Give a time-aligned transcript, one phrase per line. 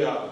[0.00, 0.24] 路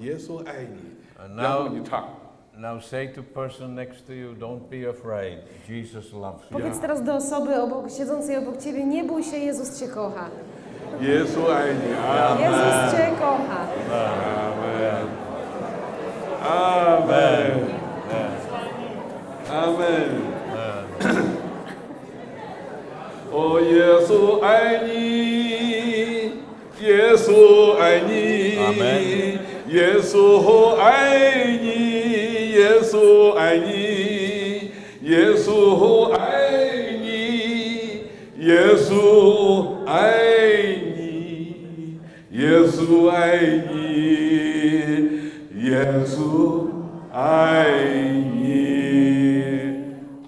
[0.00, 0.44] Yesu.
[1.30, 2.08] Now you talk.
[2.58, 5.38] Now say to person next to you, don't be afraid.
[5.66, 6.58] Jesus loves you.
[6.58, 10.30] Powiedz teraz do osoby obok, siedzącej obok ciebie, nie bój się, Jezus cię kocha.
[11.00, 11.94] Jezu aini.
[12.08, 12.42] Amen.
[12.42, 13.66] Jezus cię kocha.
[13.92, 15.06] Amen.
[16.42, 17.58] Amen.
[19.50, 20.10] Amen.
[21.00, 21.28] Amen.
[23.32, 26.32] O Jezu aini.
[26.80, 28.58] Jezu aini.
[28.58, 29.37] Amen.
[29.70, 34.70] 耶稣爱你阿门，耶稣爱你，
[35.02, 36.22] 耶稣爱
[37.02, 38.04] 你，
[38.38, 40.16] 耶稣爱
[40.96, 43.76] 你，耶稣爱你，耶稣爱你，
[45.68, 46.66] 耶稣
[47.12, 47.66] 爱
[48.40, 48.46] 你，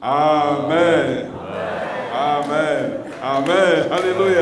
[0.00, 1.30] 阿门。
[2.12, 3.48] 阿门，阿门，
[3.88, 4.40] 哈利路亚，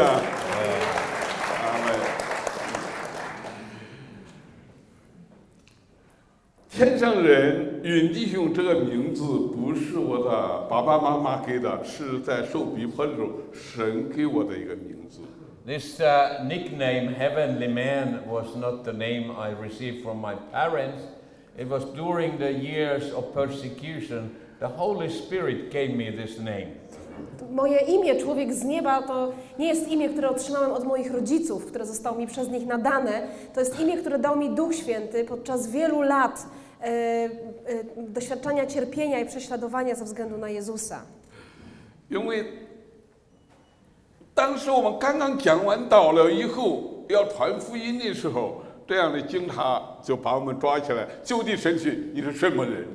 [6.77, 15.19] 天上人允弟兄这个名字不是我的爸爸妈妈给的，是在受逼迫的时候神给我的一个名字。
[15.67, 21.03] This uh, nickname, Heavenly Man, was not the name I received from my parents.
[21.57, 26.67] It was during the years of persecution, the Holy Spirit gave me this name.
[27.51, 31.85] Moje imię, człowiek z nieba, to nie jest imię, które otrzymałem od moich rodziców, które
[31.85, 33.27] zostało mi przez nich nadane.
[33.53, 36.66] To jest imię, które dał mi Duch Święty podczas wielu lat e, e,
[37.97, 41.05] doświadczania cierpienia i prześladowania ze względu na Jezusa.
[42.09, 42.45] 因为
[44.35, 52.85] 当时我们刚刚讲完道了以后，要传福音的时候，这样的警察就把我们抓起来，就地审讯，你是什么人？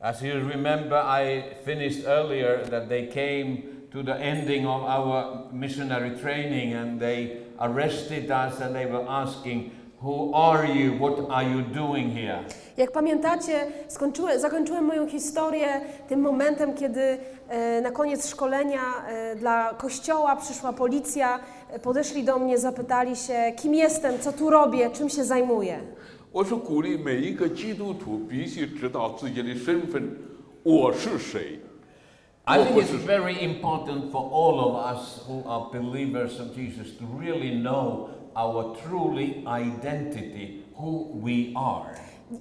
[0.00, 6.16] As you remember, I finished earlier that they came to the ending of our missionary
[6.18, 10.92] training and they arrested us and they were asking, Who are you?
[10.98, 12.38] What are you doing here?
[12.76, 17.18] Jak pamiętacie, skończyłem, zakończyłem moją historię tym momentem, kiedy
[17.48, 23.52] e, na koniec szkolenia e, dla kościoła przyszła policja, e, podeszli do mnie, zapytali się,
[23.62, 25.80] kim jestem, co tu robię, czym się zajmuję.
[26.32, 30.16] 我是鼓励每一个基督徒必须知道自己的身份，
[30.62, 31.58] 我是谁。
[32.44, 33.06] I What think was it's it?
[33.06, 38.76] very important for all of us who are believers of Jesus to really know our
[38.76, 41.90] truly identity, who we are.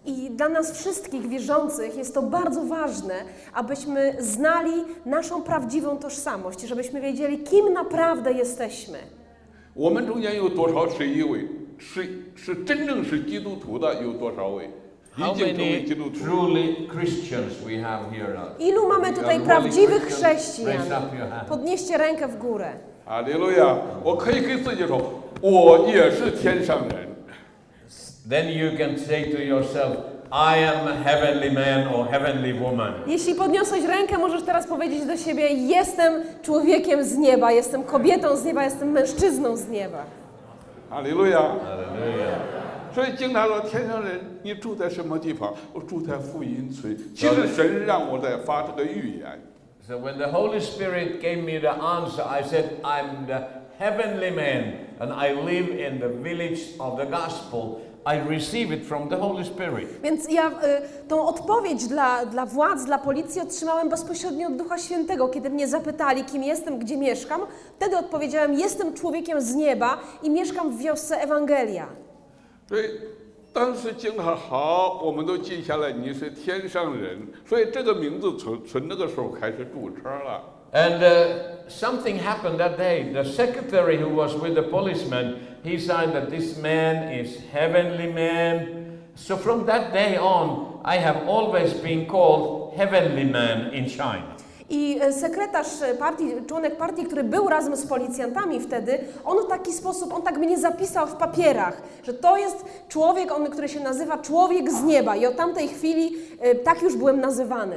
[0.05, 3.13] I dla nas wszystkich wierzących jest to bardzo ważne,
[3.53, 4.72] abyśmy znali
[5.05, 8.97] naszą prawdziwą tożsamość, żebyśmy wiedzieli, kim naprawdę jesteśmy.
[9.75, 11.47] 我们中间有多少是一位？
[11.77, 14.69] 是是真正是基督徒的有多少位？
[15.17, 16.19] 已 How 经成为 many 基督徒。
[16.19, 18.59] truly Christians we have here now?
[18.59, 20.16] Ilu mamy tutaj Really prawdziwych Christians?
[20.16, 20.77] chrześcijan?
[20.77, 21.47] Raise up your hand.
[21.50, 22.73] Podnieście rękę w górę.
[23.05, 23.75] 哈利路亚！
[24.03, 27.09] 我可以给自己说，我也是天上人。
[28.29, 29.97] Then you can say to yourself,
[30.29, 32.94] I am a heavenly man or heavenly woman.
[33.07, 36.13] Jeśli podniosłeś rękę, możesz teraz powiedzieć do siebie: Jestem
[36.44, 40.05] człowiekiem z nieba, jestem kobietą z nieba, jestem mężczyzną z nieba.
[40.89, 41.39] 哈利路亚！
[41.39, 42.59] Hallelujah.
[42.94, 45.53] 所以经常说天上人，你住在什么地方？
[45.73, 46.95] 我住在福音村。
[47.16, 49.39] 其实神让我在发这个预言。
[49.86, 54.86] So when the Holy Spirit gave me the answer, I said, I'm the heavenly man
[55.00, 57.82] and I live in the village of the gospel.
[58.06, 59.88] I receive it from the Holy Spirit.
[60.02, 65.28] Więc ja y, tą odpowiedź dla, dla władz, dla policji otrzymałem bezpośrednio od Ducha Świętego.
[65.28, 67.40] Kiedy mnie zapytali, kim jestem, gdzie mieszkam,
[67.76, 71.87] wtedy odpowiedziałem: Jestem człowiekiem z nieba i mieszkam w wiosce Ewangelia.
[72.69, 72.90] 所以
[73.53, 80.41] 当时经常好，我们都记下来你是天上人，所以这个名字从从那个时候开始注册了。
[80.71, 83.12] And uh, something happened that day.
[83.12, 89.00] The secretary who was with the policeman, he signed that this man is heavenly man.
[89.15, 94.38] So from that day on, I have always been called heavenly man in China.
[94.70, 95.66] I e, sekretarz
[95.99, 100.38] partii, członek partii, który był razem z policjantami wtedy, on w taki sposób, on tak
[100.38, 105.16] mnie zapisał w papierach, że to jest człowiek, on, który się nazywa człowiek z nieba.
[105.16, 107.76] I od tamtej chwili e, tak już byłem nazywany.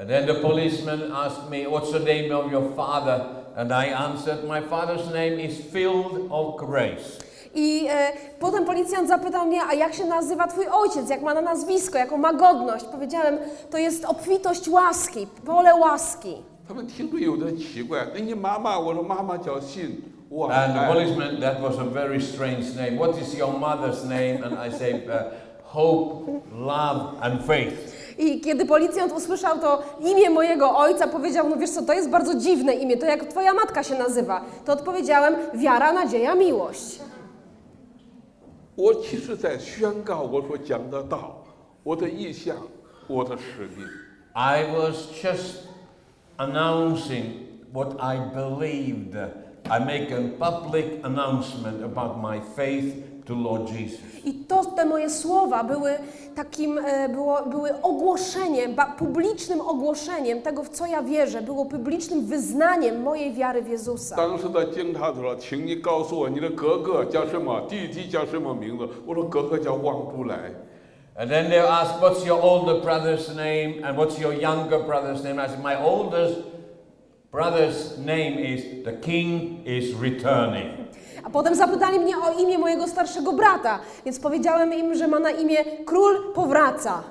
[0.00, 3.26] And then the policeman asked me, what's the name of your father?
[3.56, 7.27] And I answered, my father's name is Filled of Grace.
[7.57, 11.41] I e, potem policjant zapytał mnie, a jak się nazywa twój ojciec, jak ma na
[11.41, 12.85] nazwisko, jaką ma godność?
[12.85, 13.37] Powiedziałem,
[13.71, 16.35] to jest obfitość łaski, pole łaski.
[16.67, 18.79] 他们听着有点奇怪，那你妈妈？
[18.79, 22.97] 我说妈妈叫信，我 And the 爱 policeman, that was a very strange name.
[22.97, 24.43] What is your mother's name?
[24.43, 25.23] And I said, uh,
[25.65, 27.73] Hope, love, and faith.
[28.17, 32.35] I kiedy policjant usłyszał to imię mojego ojca, powiedział, no wiesz co, to jest bardzo
[32.35, 34.41] dziwne imię, to jak twoja matka się nazywa?
[34.65, 36.99] To odpowiedziałem, wiara, nadzieja, miłość.
[38.78, 41.44] 我其实在宣告，我所讲的道，
[41.82, 42.56] 我的意向，
[43.08, 43.84] 我的使命。
[44.34, 45.64] I was just
[46.36, 47.24] announcing
[47.72, 49.16] what I believed.
[49.64, 53.02] I make a public announcement about my faith.
[54.24, 55.90] I to, te moje słowa były
[56.34, 63.02] takim, e, było, były ogłoszeniem, publicznym ogłoszeniem tego, w co ja wierzę, było publicznym wyznaniem
[63.02, 64.16] mojej wiary w Jezusa.
[71.18, 75.40] And then they asked, what's your older brother's name and what's your younger brother's name?
[75.44, 76.40] I said, my oldest
[77.32, 80.70] brother's name is the king is returning.
[81.27, 85.31] A potem zapytali mnie o imię mojego starszego brata, więc powiedziałem im, że ma na
[85.31, 87.03] imię Król Powraca.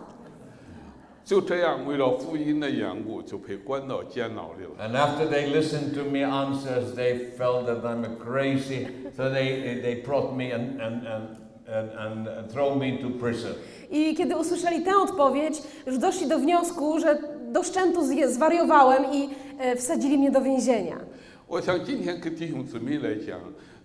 [1.25, 4.89] 就这样，为了福音的缘故，就被关到监牢里了。
[4.89, 9.81] And after they listened to me answers, they felt that I'm a crazy, so they,
[9.81, 11.29] they brought me and, and, and,
[11.69, 13.53] and, and throw me into prison.
[13.91, 17.19] I kiedy usłyszeli tę odpowiedź, już doszli do wniosku, że
[17.53, 19.29] do szczętu zje- zwariowałem i
[19.59, 20.97] e, wsadzili mnie do więzienia.
[21.47, 23.39] 我想今天跟弟兄姊妹来讲，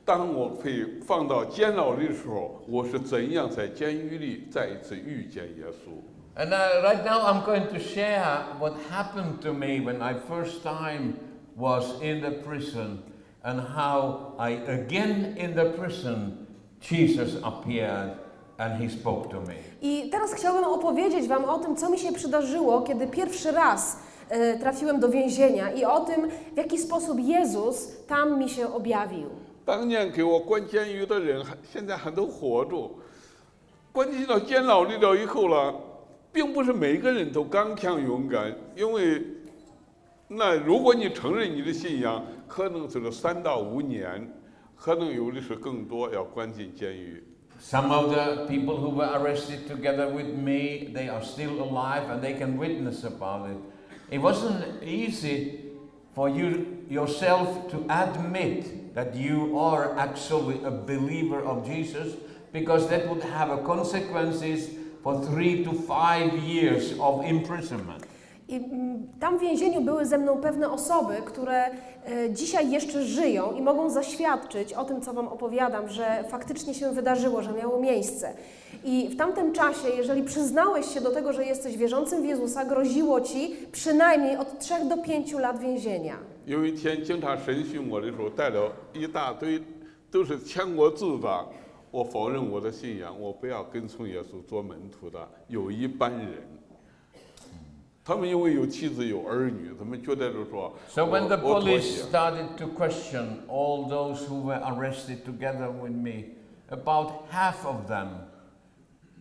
[0.06, 5.92] 当我被放到监牢里的时候，我是怎样在监狱里再一次遇见耶稣。
[6.40, 10.62] And uh, right now I'm going to share what happened to me when I first
[10.64, 11.16] time
[11.58, 13.00] was in the prison
[13.44, 16.48] and how I again in the prison
[16.80, 18.12] Jesus appeared
[18.60, 19.56] and he spoke to me.
[19.82, 24.00] I teraz chciałabym opowiedzieć Wam o tym, co mi się przydarzyło, kiedy pierwszy raz
[24.30, 29.30] e, trafiłem do więzienia i o tym, w jaki sposób Jezus tam mi się objawił.
[29.65, 32.91] 当年给我关监狱的人，还现在还都活着。
[33.93, 35.75] 关进到监牢里了以后了，
[36.33, 39.23] 并不是每个人都刚强勇敢，因为
[40.29, 44.33] 那如果你承认你的信仰，可能就是三到五年，
[44.75, 47.23] 可能有的是更多要关进监狱。
[47.61, 52.37] Some of the people who were arrested together with me, they are still alive and they
[52.37, 53.59] can witness about it.
[54.11, 55.72] It wasn't easy
[56.15, 62.15] for you yourself to admit that you are actually a believer of Jesus
[62.53, 64.71] because that would have a consequences
[65.03, 68.05] for three to five years of imprisonment.
[68.52, 71.72] I mm, tam w więzieniu były ze mną pewne osoby, które e,
[72.32, 77.42] dzisiaj jeszcze żyją i mogą zaświadczyć o tym, co Wam opowiadam, że faktycznie się wydarzyło,
[77.42, 78.34] że miało miejsce.
[78.84, 83.22] I w tamtym czasie, jeżeli przyznałeś się do tego, że jesteś wierzącym w Jezusa, groziło
[83.22, 86.18] Ci przynajmniej od 3 do 5 lat więzienia.
[86.46, 89.62] 有一天警察审讯我的时候，带了一大堆
[90.10, 91.46] 都是签过字的，
[91.92, 95.28] 我否认我的信仰，我不要跟从耶稣做门徒的。
[95.50, 96.28] 有一班人，
[98.06, 102.04] 他们因为有妻子有儿女，他们觉得就说， So 我 when the 我妥 police 协。
[102.04, 106.36] started to question all those who were arrested together with me,
[106.70, 108.08] about half of them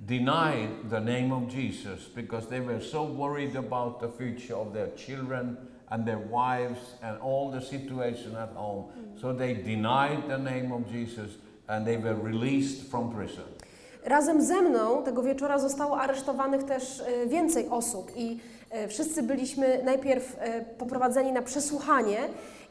[0.07, 4.91] denied the name of Jesus because they were so worried about the future of their
[4.95, 5.57] children
[5.91, 8.85] and their wives and all the situation at home.
[9.21, 11.39] So they denied the name of Jesus
[11.69, 13.45] and they were released from prison.
[14.05, 19.81] Razem ze mną tego wieczora zostało aresztowanych też e, więcej osób i e, wszyscy byliśmy
[19.85, 22.19] najpierw e, poprowadzeni na przesłuchanie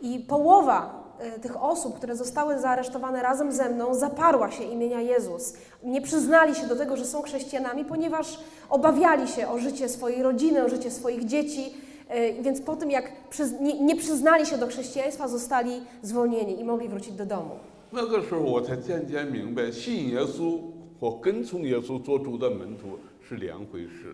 [0.01, 5.53] i połowa e, tych osób, które zostały zaaresztowane razem ze mną, zaparła się imienia Jezus.
[5.84, 10.65] Nie przyznali się do tego, że są chrześcijanami, ponieważ obawiali się o życie swojej rodziny,
[10.65, 11.74] o życie swoich dzieci.
[12.10, 16.63] e, Więc po tym, jak przyz- nie, nie przyznali się do chrześcijaństwa, zostali zwolnieni i
[16.63, 17.55] mogli wrócić do domu.
[17.91, 20.60] 那个时候我才渐渐明白，信耶稣
[21.00, 24.13] 和跟从耶稣做主的门徒是两回事。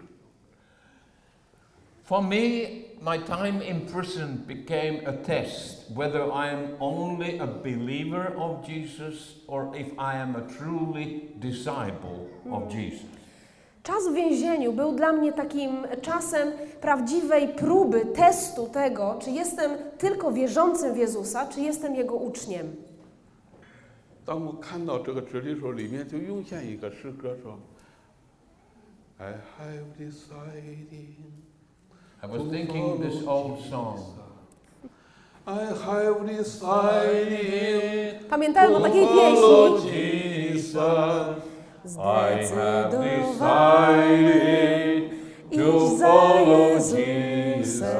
[2.05, 8.33] For me, my time in prison became a test whether I am only a believer
[8.37, 13.05] of Jesus or if I am a truly disciple of Jesus.
[13.83, 20.31] Czas w więzieniu był dla mnie takim czasem prawdziwej próby, testu tego, czy jestem tylko
[20.31, 22.75] wierzącym w Jezusa, czy jestem Jego uczniem.
[24.25, 27.57] 当我看到这个纸的时候，里面就涌现一个诗歌说：“
[29.17, 30.87] I have decided
[32.23, 33.99] I was thinking this old song.
[35.47, 39.91] I have decided Pamiętają o to takiej follow pieśni?
[40.53, 40.81] Jesus.
[41.97, 43.29] I have Zdecydowałem
[44.23, 45.11] decided
[45.51, 46.99] iść to za follow Jezusem.
[46.99, 47.91] Jesus.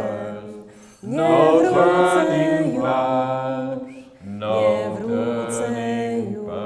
[1.04, 3.82] Nie No wrócę turning już, back.
[4.26, 6.46] No nie wrócę turning już.
[6.46, 6.62] back.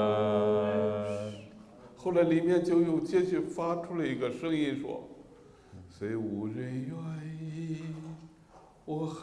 [1.97, 4.99] 后来里面就又接续发出了一个声音说：“
[5.89, 7.15] 虽无人愿意，我还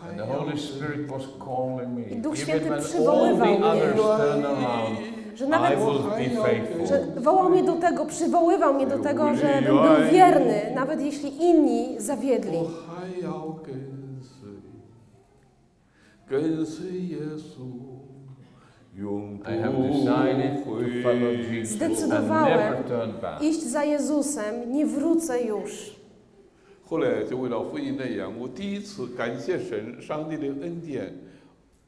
[0.10, 2.04] And the Holy Spirit was calling me.
[2.04, 3.94] I Duch Święty przywoływał mnie
[5.38, 5.80] że nawet
[6.90, 11.44] że wołał mnie do tego, przywoływał mnie do tego, że bym był wierny, nawet jeśli
[11.44, 12.60] inni zawiedli.
[21.64, 22.74] Zdecydowałem
[23.42, 25.97] iść za Jezusem, nie wrócę już.
[26.90, 31.14] 后来就为了福音的缘故，第一次感谢神上帝的恩典。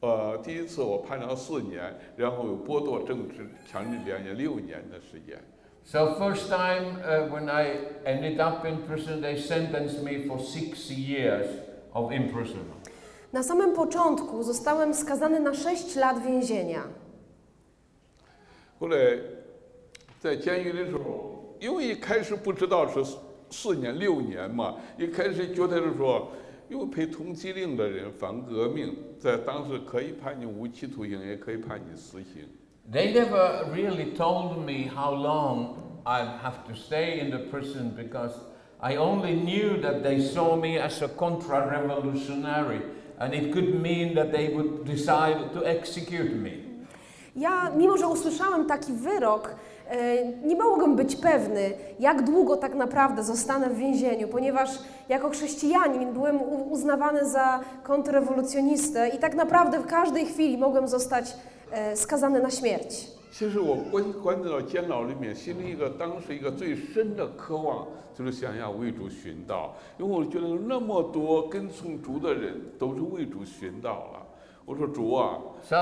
[0.02, 5.40] 呃，第一次我判了四年，然后又剥夺政治强制两年六年的时间。
[5.86, 11.48] So first time uh, when I ended up in prison, they sentenced me for six years
[11.94, 12.90] of imprisonment.
[13.32, 16.84] Na samym początku zostałem skazany na 6 lat więzienia.
[18.80, 19.18] 后来
[20.20, 23.00] 在监狱的时候，因为一开始不知道是
[23.50, 26.32] 四年六年嘛，一开始觉得是说，
[26.70, 32.48] 因为配通缉令的人反革命，在当时可以判你无期徒刑，也可以判你死刑。
[32.92, 35.76] They never really told me how long
[36.06, 38.34] I'd have to stay in the prison because
[38.80, 42.82] I only knew that they saw me as a contra revolutionary
[43.20, 46.52] and it could mean that they would decide to execute me.
[47.36, 49.56] Ja, mimo że usłyszałem taki wyrok, e,
[50.45, 54.79] nie mogłem być pewny, jak długo tak naprawdę zostanę w więzieniu, ponieważ
[55.09, 61.37] jako chrześcijanin byłem u- uznawany za kontrrewolucjonistę i tak naprawdę w każdej chwili mogłem zostać
[61.73, 63.09] e, skazany na śmierć.
[63.33, 67.85] 其实我关关在到监牢里面，心里一个当时一个最深的渴望，
[68.17, 74.23] 就是想要为主寻道，因为我觉得那么多跟从主的人都是为主寻道了。
[74.65, 75.39] 我说主啊，
[75.69, 75.77] So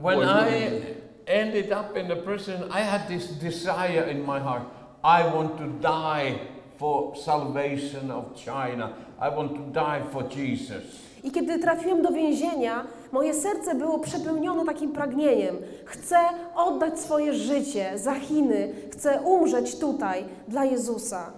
[0.00, 0.80] when Well, I
[1.27, 4.63] ended up in the prison, I had this desire in my heart.
[5.03, 6.39] I want to die
[6.77, 8.93] for salvation of China.
[9.19, 10.83] I want to die for Jesus.
[11.23, 15.55] I kiedy trafiłem do więzienia, moje serce było przepełnione takim pragnieniem.
[15.85, 16.17] Chcę
[16.55, 21.31] oddać swoje życie za Chiny, chcę umrzeć tutaj dla Jezusa.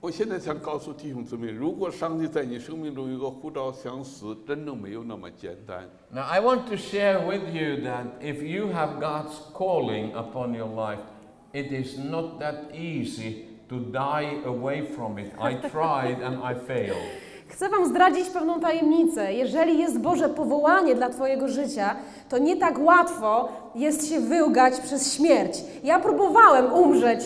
[0.00, 5.88] 我现在想告诉弟兄姊妹，如果上帝在你生命中有一个呼召想死，真的没有那么简单。
[6.10, 10.68] Now, I want to share with you that if you have God's calling upon your
[10.68, 11.00] life,
[11.54, 15.32] it is not that easy to die away from it.
[15.38, 16.98] I tried and I failed.
[17.48, 19.32] Chcę Wam zdradzić pewną tajemnicę.
[19.32, 21.96] Jeżeli jest Boże powołanie dla Twojego życia,
[22.28, 25.58] to nie tak łatwo jest się wyłgać przez śmierć.
[25.82, 27.20] Ja próbowałem umrzeć,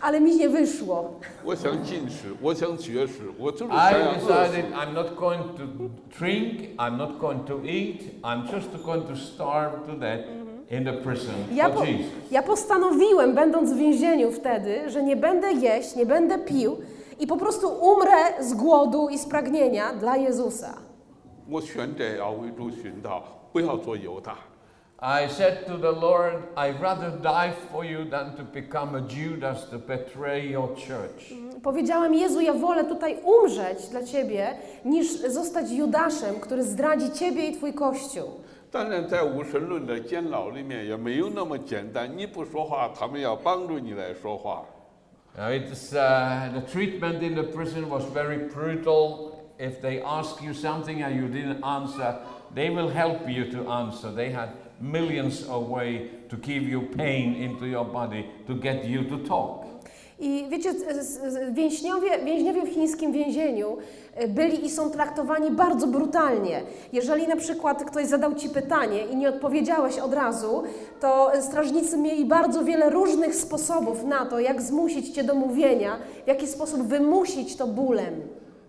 [0.00, 1.20] ale mi nie wyszło.
[1.44, 8.46] 我想进食，我想绝食，我就是想 I 要饿死 decided I'm not going to drink, I'm not going to eat, I'm
[8.46, 10.26] just going to starve to death
[10.70, 12.06] in the prison Ja, for po, Jesus.
[12.30, 16.76] ja postanowiłem, będąc w więzieniu wtedy, że nie będę jeść, nie będę pił
[17.18, 20.74] i po prostu umrę z głodu i z pragnienia dla Jezusa.
[21.48, 24.36] 我选择要为主寻道，不要做犹大。
[25.00, 29.68] I said to the Lord, I'd rather die for you than to become a Judas
[29.70, 31.34] to betray your church.
[31.62, 37.56] Powiedziałem, Jezu, ja wolę tutaj umrzeć dla Ciebie, niż zostać Judaszem, który zdradzi Ciebie i
[37.56, 38.30] Twój Kościół.
[38.72, 44.64] 当然，在无神论的监牢里面也没有那么简单，你不说话，他们要帮助你来说话。
[45.36, 49.32] Now it's, uh, the treatment in the prison was very brutal.
[49.58, 52.16] If they ask you something and you didn't answer,
[52.54, 54.10] they will help you to answer.
[54.10, 54.48] They had
[54.81, 59.71] millions of ways to give you pain into your body to get you to talk.
[60.21, 60.73] I wiecie,
[61.51, 63.77] więźniowie, więźniowie w chińskim więzieniu
[64.15, 66.61] e, byli i są traktowani bardzo brutalnie.
[66.93, 70.63] Jeżeli na przykład ktoś zadał ci pytanie i nie odpowiedziałeś od razu,
[70.99, 76.27] to strażnicy mieli bardzo wiele różnych sposobów na to, jak zmusić cię do mówienia, w
[76.27, 78.21] jaki sposób wymusić to bólem.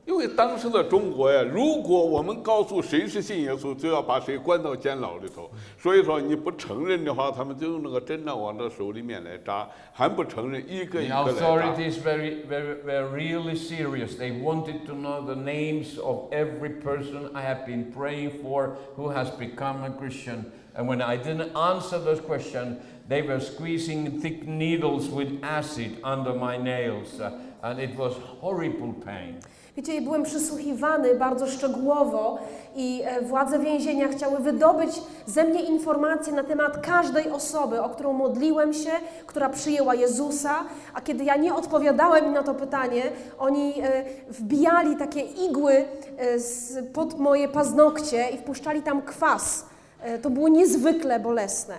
[0.05, 5.51] 因为当时的中国呀，如果我们告诉谁是信耶稣，就要把谁关到监牢里头。
[5.77, 11.45] 所以说你不承认的话，他们就用那个针呢往这手里面来扎，还不承认，一个一 The 个来扎。
[11.45, 14.15] authorities very, very, were really serious.
[14.15, 19.09] They wanted to know the names of every person I have been praying for who
[19.09, 20.45] has become a Christian.
[20.73, 22.77] And when I didn't answer those questions,
[23.09, 27.31] they were squeezing thick needles with acid under my nails, uh,
[27.61, 29.39] and it was horrible pain.
[29.77, 32.39] Wiecie, byłem przysłuchiwany bardzo szczegółowo
[32.75, 34.89] i e, władze więzienia chciały wydobyć
[35.25, 38.89] ze mnie informacje na temat każdej osoby, o którą modliłem się,
[39.25, 43.03] która przyjęła Jezusa, a kiedy ja nie odpowiadałem im na to pytanie,
[43.39, 45.73] oni e, wbijali takie igły
[46.17, 49.65] e, z, pod moje paznokcie i wpuszczali tam kwas.
[50.01, 51.75] E, To było niezwykle bolesne.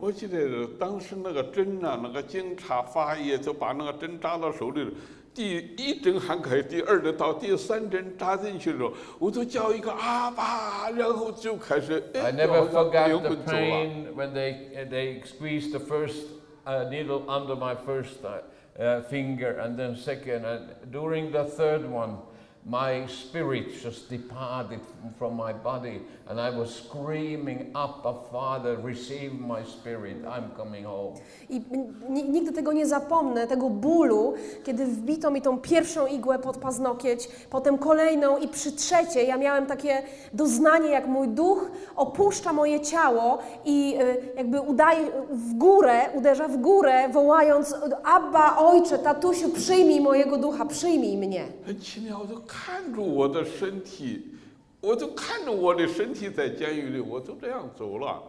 [0.00, 4.90] 我记得当时那个针呐、那个警察发现就把那个针扎到手里了。
[5.37, 13.59] 第一针还可以，第二针到第三针扎进去的时候，我就叫一个啊吧，然后就开始，哎 I never forgot the 魂走了。
[13.59, 16.23] pain when they, uh, they squeezed the first
[16.65, 18.41] uh, needle under my first uh,
[18.81, 20.43] uh, finger and then second.
[20.43, 22.15] And during the third one,
[22.67, 24.79] my spirit just departed
[25.17, 31.13] from- my body and I was screaming, Abba, Father, receive my spirit, I'm coming home.
[31.49, 31.61] I
[32.09, 34.33] nigdy tego nie zapomnę, tego bólu,
[34.63, 39.65] kiedy wbito mi tą pierwszą igłę pod paznokieć, potem kolejną i przy trzeciej ja miałem
[39.65, 40.01] takie
[40.33, 46.57] doznanie, jak mój duch opuszcza moje ciało i y, jakby udaje w górę, uderza w
[46.57, 51.45] górę, wołając Abba, Ojcze, tatusiu, przyjmij mojego ducha, przyjmij mnie.
[52.56, 54.34] 很奇妙，我就看着我的身体，
[54.80, 58.22] 我就看着我的身体在监狱里，我就这样走了。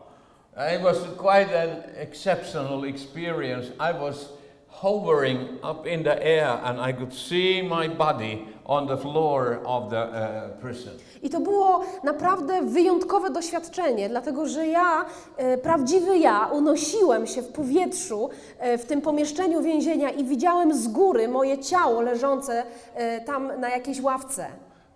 [0.56, 3.72] It was quite an exceptional experience.
[3.78, 4.28] I was
[4.70, 9.90] hovering up in the air and I could see my body on the floor of
[9.90, 10.94] the uh, prison.
[11.22, 15.06] I to było naprawdę wyjątkowe doświadczenie, dlatego że ja,
[15.38, 18.30] e, prawdziwy ja, unosiłem się w powietrzu
[18.60, 22.64] e, w tym pomieszczeniu więzienia i widziałem z góry moje ciało leżące
[22.96, 24.48] e, tam na jakiejś ławce.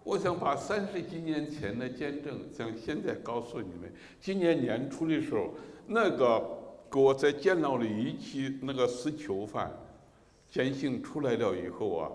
[0.03, 3.91] 我想把三十几年前的见证，想现在告诉你们。
[4.21, 5.49] 今年年初的时候，
[5.85, 6.41] 那个
[6.89, 9.69] 给我在监牢里遗弃那个死囚犯，
[10.49, 12.09] 监刑出来了以后啊，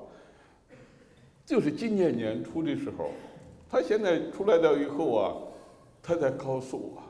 [1.47, 3.11] 就是今年年初的时候，
[3.71, 5.35] 他现在出来了以后啊，
[6.03, 7.03] 他才告诉我，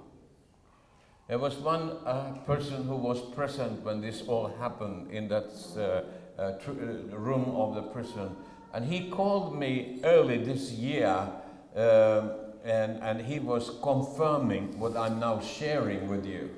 [1.28, 6.02] There was one uh, person who was present when this all happened in that uh,
[6.36, 8.30] uh, tr- uh, room of the prison.
[8.72, 11.28] And he called me early this year
[11.76, 12.30] um,
[12.64, 16.50] and, and he was confirming what I'm now sharing with you.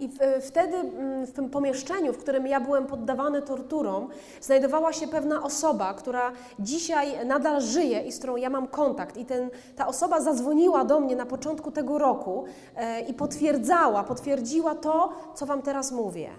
[0.00, 4.08] I w, e, wtedy mm, w tym pomieszczeniu, w którym ja byłem poddawany torturom,
[4.40, 9.16] znajdowała się pewna osoba, która dzisiaj nadal żyje i z którą ja mam kontakt.
[9.16, 12.44] I ten, ta osoba zadzwoniła do mnie na początku tego roku
[12.76, 16.30] e, i potwierdzała, potwierdziła to, co Wam teraz mówię.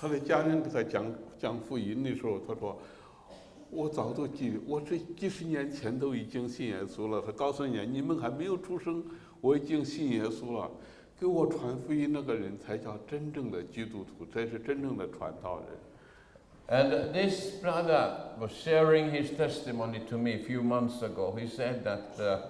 [0.00, 2.76] 他的家人给他讲讲福音的时候，他说：“
[3.70, 9.02] 我早都记，我这几十年前都已经信耶稣了。”他告诉你，你们还没有出生，
[9.40, 10.70] 我已经信耶稣了。
[11.22, 15.66] 给我传福音那个人才叫真正的基督徒，才是真正的传道人。
[16.70, 21.34] And this brother was sharing his testimony to me a few months ago.
[21.34, 22.40] He said that uh,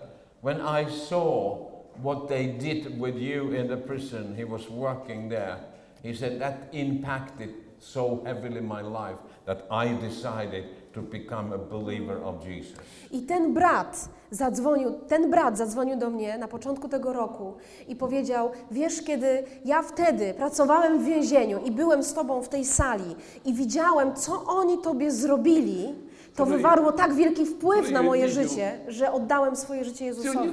[0.43, 1.69] when I saw
[2.03, 5.59] what they did with you in the prison, he was working there.
[6.03, 12.24] He said that impacted so heavily my life that I decided to become a believer
[12.24, 12.78] of Jesus.
[13.12, 17.54] I ten brat zadzwonił, ten brat zadzwonił do mnie na początku tego roku
[17.88, 22.66] i powiedział: Wiesz, kiedy ja wtedy pracowałem w więzieniu i byłem z tobą w tej
[22.66, 25.96] sali i widziałem, co oni tobie zrobili,
[26.36, 30.50] to wywarło tak wielki wpływ na moje życie, że oddałem swoje życie Jezusowi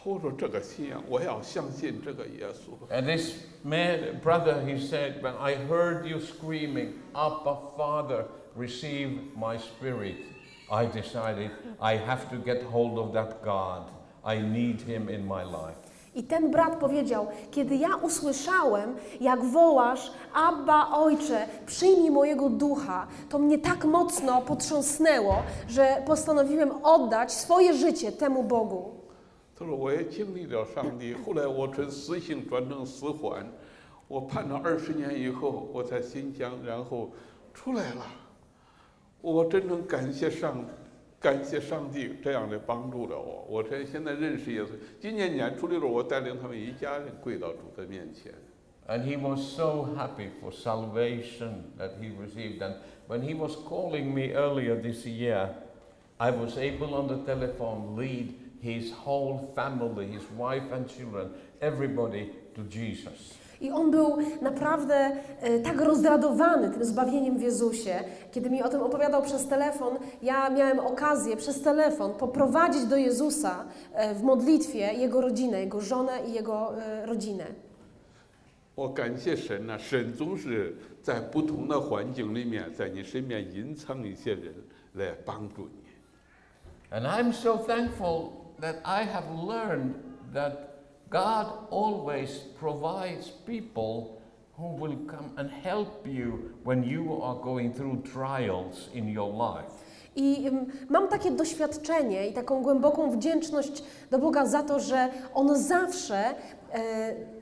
[0.00, 2.76] 喊到那个阿爸那一个声音的时候，啊我说这个信仰，我要相信这个耶稣。
[2.90, 9.58] And this man, brother, he said, when I heard you screaming, Abba, Father, receive my
[9.58, 10.16] spirit,
[10.70, 13.90] I decided I have to get hold of that God.
[14.24, 15.76] I need him in my life.
[16.14, 23.38] I ten brat powiedział: Kiedy ja usłyszałem, jak wołasz, Abba, ojcze, przyjmij mojego ducha, to
[23.38, 28.90] mnie tak mocno potrząsnęło, że postanowiłem oddać swoje życie temu Bogu.
[29.61, 33.45] 他说我也经历了上帝，后来我从死刑转成死缓，
[34.07, 37.11] 我判了二十年以后，我在新疆，然后
[37.53, 38.03] 出来了。
[39.21, 40.65] 我真正感谢上，
[41.19, 43.45] 感谢上帝这样的帮助了我。
[43.47, 44.69] 我这现在认识耶稣。
[44.99, 48.33] 今年年初的时候，我带领他们一家人跪到主的面前。
[48.87, 52.63] And he was so happy for salvation that he received.
[52.63, 55.49] And when he was calling me earlier this year,
[56.17, 61.28] I was able on the telephone lead his whole family, his wife and children,
[61.60, 63.34] everybody to Jesus.
[63.60, 68.04] I on był naprawdę e, tak rozradowany tym zbawieniem w Jezusie.
[68.32, 73.64] Kiedy mi o tym opowiadał przez telefon, ja miałem okazję przez telefon poprowadzić do Jezusa
[73.92, 77.44] e, w modlitwie jego rodzinę, jego żonę i jego e, rodzinę.
[78.74, 84.52] 我感谢神呐、神总是在不同的环境里面，在你身边隐藏一些人
[84.92, 85.86] 来帮助你。
[86.90, 89.94] And I'm so thankful that I have learned
[90.34, 90.52] that
[91.10, 94.16] God always provides people
[94.58, 99.70] who will come and help you when you are going through trials in your life.
[100.16, 105.56] I ym, mam takie doświadczenie i taką głęboką wdzięczność do Boga za to, że On
[105.58, 106.34] zawsze e,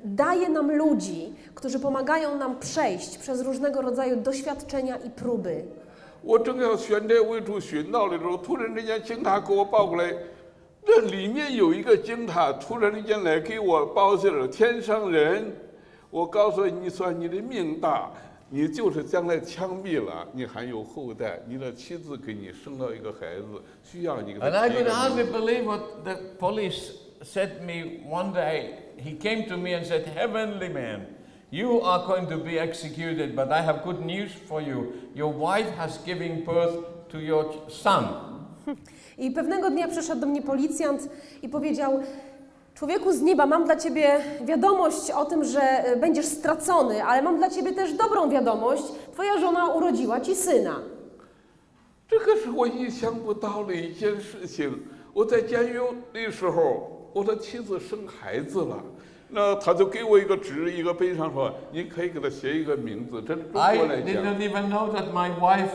[0.05, 5.65] daje nam ludzi, którzy pomagają nam przejść przez różnego rodzaju doświadczenia i próby.
[6.27, 10.15] 我正要选这为主寻道的时候，突然之间警察给我报过来，
[10.90, 15.56] 这里面有一个警察突然之间来给我报信了，天上人，
[16.10, 18.10] 我告诉你说你的命大，
[18.50, 25.32] 你就是将来枪毙了，你还有后代，你的妻子给你生了一个孩子，需要你给他 And I could hardly。
[25.32, 28.72] believe what the police said me one day.
[28.98, 31.02] He came to me and said, Heavenly man,
[31.52, 34.94] you are going to be executed, but I have good news for you.
[35.14, 38.08] Your wife has given birth to your son.
[39.19, 41.09] I pewnego dnia przyszedł do mnie policjant
[41.43, 42.01] i powiedział:
[42.75, 47.37] Człowieku z nieba, mam dla ciebie wiadomość o tym, że e, będziesz stracony, ale mam
[47.37, 48.83] dla ciebie też dobrą wiadomość.
[49.13, 50.81] Twoja żona urodziła ci syna.
[52.07, 54.83] 这个是我意想不到的一件事情。
[55.15, 55.79] 我在监狱
[56.13, 58.83] 的时候，我的妻子生孩子了，
[59.31, 63.23] 那他就给我一个纸，一个碑上说，你可以给他写一个名字。
[63.27, 65.71] 这中 I 国来讲， didn't even know that my wife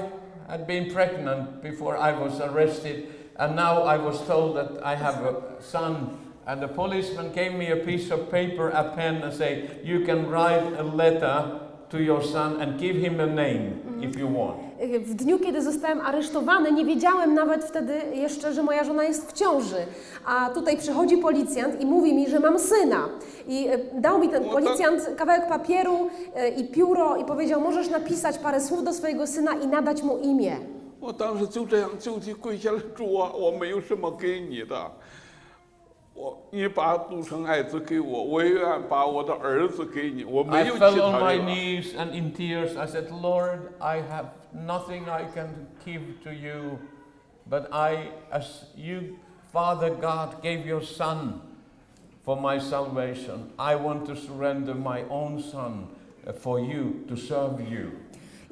[0.47, 3.05] had been pregnant before I was arrested,
[3.36, 5.94] and now I was told that I have a son.
[6.46, 10.30] And the policeman gave me a piece of paper, a pen, and say, "You can
[10.30, 11.44] write a letter
[11.88, 14.56] to your son and give him a name if you want."
[15.04, 19.32] W dniu, kiedy zostałem aresztowany, nie wiedziałem nawet wtedy jeszcze, że moja żona jest w
[19.32, 19.76] ciąży.
[20.26, 23.08] A tutaj przychodzi policjant i mówi mi, że mam syna.
[23.48, 27.90] I e, dał mi ten No policjant kawałek papieru e, i pióro i powiedział: Możesz
[27.90, 30.56] napisać parę słów do swojego syna i nadać mu imię.
[31.03, 34.91] 我当时就这样就地跪下来，主啊，我没有什么给你的，
[36.13, 41.51] 我你把独生爱子给我，我也愿把我的儿子给你，我没 I 有其 fell on 他 my 人了。
[41.51, 46.79] knees and in tears I said, Lord, I have nothing I can give to you,
[47.49, 49.17] but I, as you,
[49.53, 51.41] Father God, gave your Son
[52.23, 55.87] for my salvation, I want to surrender my own Son
[56.27, 57.91] uh, for you, to serve you.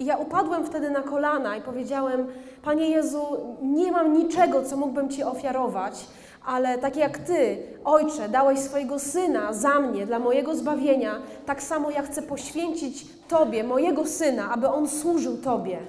[0.01, 2.27] I ja upadłem wtedy na kolana i powiedziałem:
[2.63, 6.07] Panie Jezu, nie mam niczego, co mógłbym Ci ofiarować,
[6.45, 11.91] ale tak jak Ty, Ojcze, dałeś swojego syna za mnie, dla mojego zbawienia, tak samo
[11.91, 15.79] ja chcę poświęcić Tobie, mojego syna, aby on służył Tobie.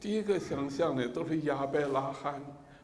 [0.00, 2.34] 第一个想象的都是亚伯拉罕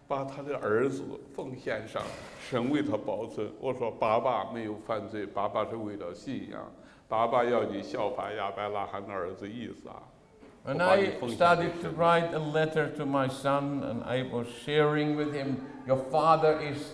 [0.08, 1.02] 把他的儿子
[1.36, 2.02] 奉献上，
[2.48, 3.46] 神为他保存。
[3.60, 6.60] 我说爸爸没有犯罪，爸爸是为了信仰，
[7.08, 9.90] 爸爸要你效法亚伯拉罕的儿子以撒。
[10.65, 15.31] When I started to write a letter to my son, and I was sharing with
[15.31, 16.89] him, your father is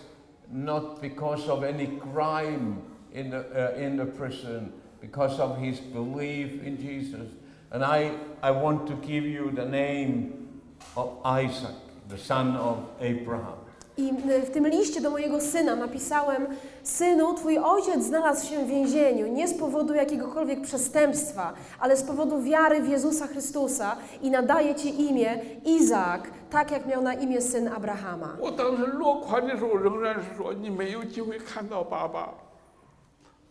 [0.52, 6.62] not because of any crime in the, uh, in the prison, because of his belief
[6.62, 7.32] in Jesus.
[7.72, 8.12] And I,
[8.44, 10.60] I want to give you the name
[10.98, 11.76] of Isaac,
[12.10, 13.61] the son of Abraham.
[13.99, 16.47] I y, w tym liście do mojego syna napisałem:
[16.83, 22.43] Synu, twój ojciec znalazł się w więzieniu nie z powodu jakiegokolwiek przestępstwa, ale z powodu
[22.43, 27.69] wiary w Jezusa Chrystusa i nadaje ci imię Izaak, tak jak miał na imię syn
[27.69, 28.37] Abrahama.
[28.41, 32.35] 我当时落款的时候仍然是说你没有机会看到爸爸，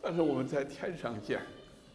[0.01, 1.39] 但是我们在天上见。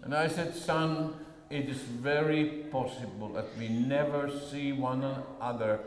[0.05, 1.11] And I said, Son,
[1.51, 5.05] it is very possible that we never see one
[5.41, 5.79] another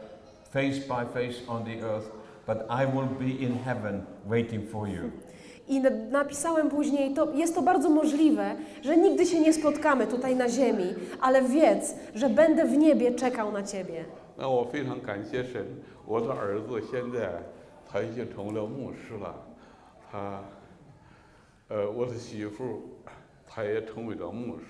[0.52, 2.06] face by face on the earth,
[2.49, 5.11] but I will be in heaven waiting for you.
[5.69, 10.37] I na- napisałem później, to jest to bardzo możliwe, że nigdy się nie spotkamy tutaj
[10.37, 14.05] na ziemi, ale wiedz, że będę w niebie czekał na ciebie.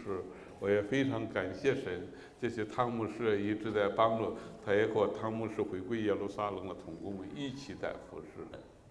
[0.09, 0.29] 那
[0.60, 8.44] 我非常感谢神，我的儿子现在他已经成为了牧师了，他，呃，我的媳妇她也成为了牧师，我也非常感谢神，这些汤牧师一直在帮助，他也和汤牧师回归耶路撒冷的同工们一起在服侍。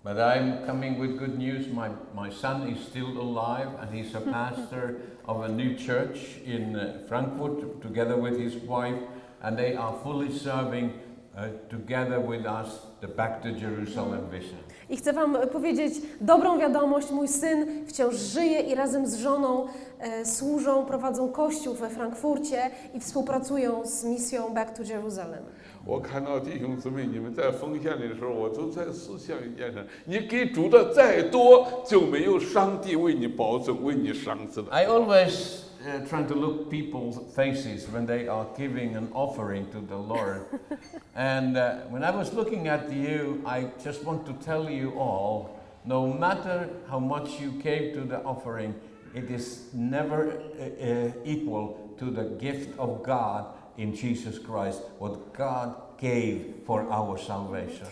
[0.04, 1.68] But I'm coming with good news.
[1.72, 4.96] My, my son is still alive, and he's a pastor
[5.26, 8.98] of a new church in uh, Frankfurt together with his wife.
[9.42, 10.92] and they are fully serving
[11.36, 14.58] uh, together with us the Back to Jerusalem vision.
[14.90, 17.10] I chcę Wam powiedzieć dobrą wiadomość.
[17.10, 19.66] Mój syn wciąż żyje i razem z żoną
[19.98, 25.42] e, służą, prowadzą kościół we Frankfurcie i współpracują z misją Back to Jerusalem.
[25.84, 34.70] 我看到弟兄姊妹你们在奉献的时候，我就在思想一件事：你给主的再多，就没有上帝为你保证、为你赏赐的。
[34.70, 39.79] I always uh, try to look people's faces when they are giving an offering to
[39.79, 40.45] the Lord.
[41.15, 45.57] and uh, when I was looking at you, I just want to tell you all
[45.87, 48.75] no matter how much you gave to the offering,
[49.15, 55.33] it is never uh, uh, equal to the gift of God in Jesus Christ, what
[55.33, 57.87] God gave for our salvation.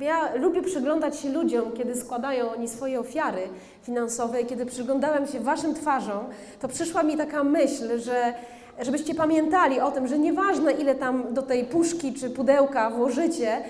[0.00, 3.48] Ja lubię przyglądać się ludziom, kiedy składają oni swoje ofiary
[3.82, 4.40] finansowe.
[4.40, 6.24] I kiedy przyglądałem się Waszym twarzom,
[6.60, 8.34] to przyszła mi taka myśl, że
[8.82, 13.64] żebyście pamiętali o tym, że nieważne ile tam do tej puszki czy pudełka włożycie,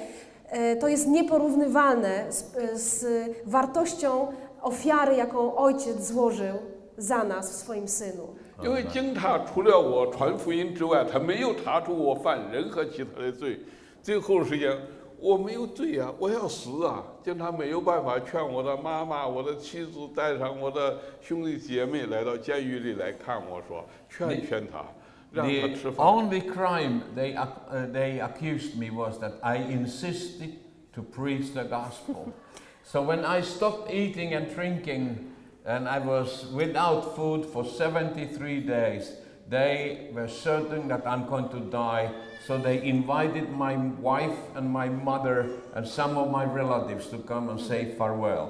[0.48, 2.44] e, to jest nieporównywalne z,
[2.80, 3.07] z
[3.46, 4.28] wartością
[4.62, 6.54] ofiary, jaką Ojciec złożył
[6.98, 8.28] za nas w swoim Synu.
[8.62, 13.59] 因为经他除了我传福音之外，他没有查出我犯任何其他的罪。
[14.02, 14.70] 最后时间，
[15.18, 17.02] 我没有罪啊，我要死啊！
[17.22, 24.85] 经他没有办法劝我的妈妈、我的妻子带上我的兄弟姐妹来到监狱里来看我说，劝劝他，
[25.33, 26.07] 让他 The 吃饭。
[26.07, 30.50] only crime they, ac- uh, they accused me was that I insisted
[30.92, 32.33] to preach the gospel.
[32.83, 35.16] so when I stopped eating and drinking
[35.64, 39.11] and I was without food for 73 days,
[39.48, 42.11] they were certain that I'm going to die.
[42.49, 47.51] So they invited my wife and my mother and some of my relatives to come
[47.51, 48.49] and say farewell.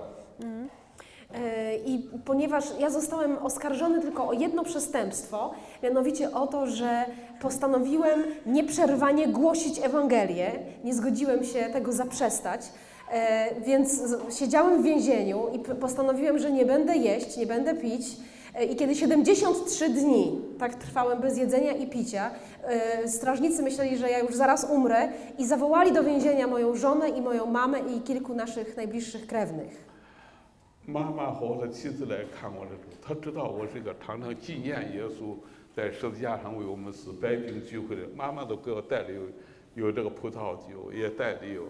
[1.34, 7.06] E, I ponieważ ja zostałem oskarżony tylko o jedno przestępstwo, mianowicie o to, że
[7.42, 10.52] postanowiłem nieprzerwanie głosić Ewangelię,
[10.84, 12.62] nie zgodziłem się tego zaprzestać,
[13.12, 14.02] e, więc
[14.40, 18.04] siedziałem w więzieniu i postanowiłem, że nie będę jeść, nie będę pić.
[18.55, 22.31] E, I kiedy 73 dni tak trwałem bez jedzenia i picia,
[22.63, 27.21] e, strażnicy myśleli, że ja już zaraz umrę i zawołali do więzienia moją żonę i
[27.21, 29.85] moją mamę i kilku naszych najbliższych krewnych.
[30.87, 35.35] 妈妈和我的妻子来看我的时候，她知道我是一个常常纪念耶稣
[35.75, 38.03] 在十字架上为我们死百饼聚会的。
[38.15, 41.65] 妈妈都给我带了有有这个葡萄酒，也带了有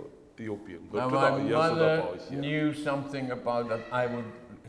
[0.44, 2.34] 有饼，都 Now 知 my 道耶稣的 mother 宝血。
[2.34, 3.80] knew something about that.
[3.90, 4.24] I would.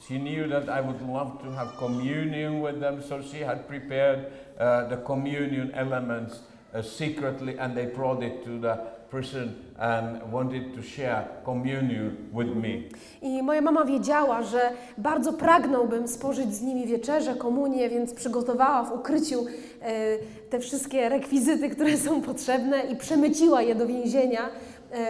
[0.06, 4.32] She knew that I would love to have communion with them, so she had prepared
[4.58, 6.40] uh, the communion elements
[6.74, 8.78] uh, secretly, and they brought it to the
[9.10, 12.88] prison and wanted to share communion with me.
[13.22, 18.92] I moja mama wiedziała, że bardzo pragnąłbym spożyć z nimi wieczerzę, komunię, więc przygotowała w
[18.92, 19.46] ukryciu
[19.82, 20.18] e,
[20.50, 24.40] te wszystkie rekwizyty, które są potrzebne i przemyciła je do więzienia,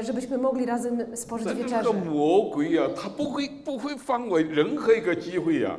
[0.03, 1.85] żebyśmy mogli razem spożyć 但是这 wieczerzę.
[1.85, 5.79] 个魔鬼呀、他不会不会放过任何一个机会呀、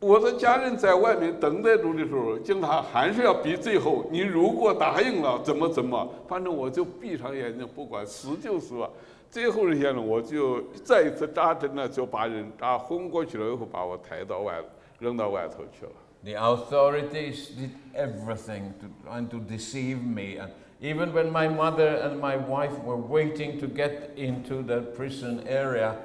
[0.00, 8.90] 我的家人在外面等待着的时候，经常还是要逼最后，你如果答应了，怎么怎么，反正我就闭上眼睛，不管死就死了。
[9.30, 14.54] 最后一天呢，我就再一次扎针呢，就把人扎昏过去了，以后把我抬到外
[14.98, 15.92] 扔到外头去了。
[16.24, 20.50] The authorities did everything to trying to deceive me, and
[20.82, 25.96] even when my mother and my wife were waiting to get into the prison area,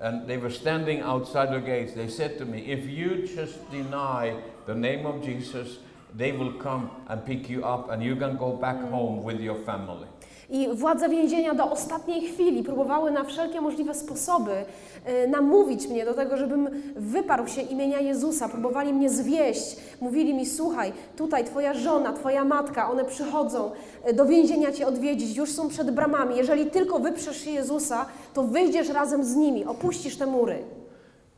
[0.00, 4.34] and they were standing outside the gates, they said to me, "If you just deny
[4.66, 5.78] the name of Jesus,
[6.12, 9.54] they will come and pick you up, and you can go back home with your
[9.54, 10.08] family."
[10.49, 14.65] I władze więzienia do ostatniej chwili próbowały na wszelkie możliwe sposoby
[15.05, 18.49] e, namówić mnie do tego, żebym wyparł się imienia Jezusa.
[18.49, 19.77] Próbowali mnie zwieść.
[20.01, 23.71] Mówili mi: Słuchaj, tutaj twoja żona, twoja matka, one przychodzą
[24.03, 26.37] e, do więzienia cię odwiedzić, już są przed bramami.
[26.37, 30.63] Jeżeli tylko wyprzesz się Jezusa, to wyjdziesz razem z nimi, opuścisz te mury.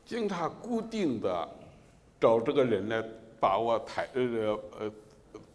[0.04, 1.48] 经常固定的
[2.20, 3.02] 找这个人来
[3.40, 4.92] 把我抬呃呃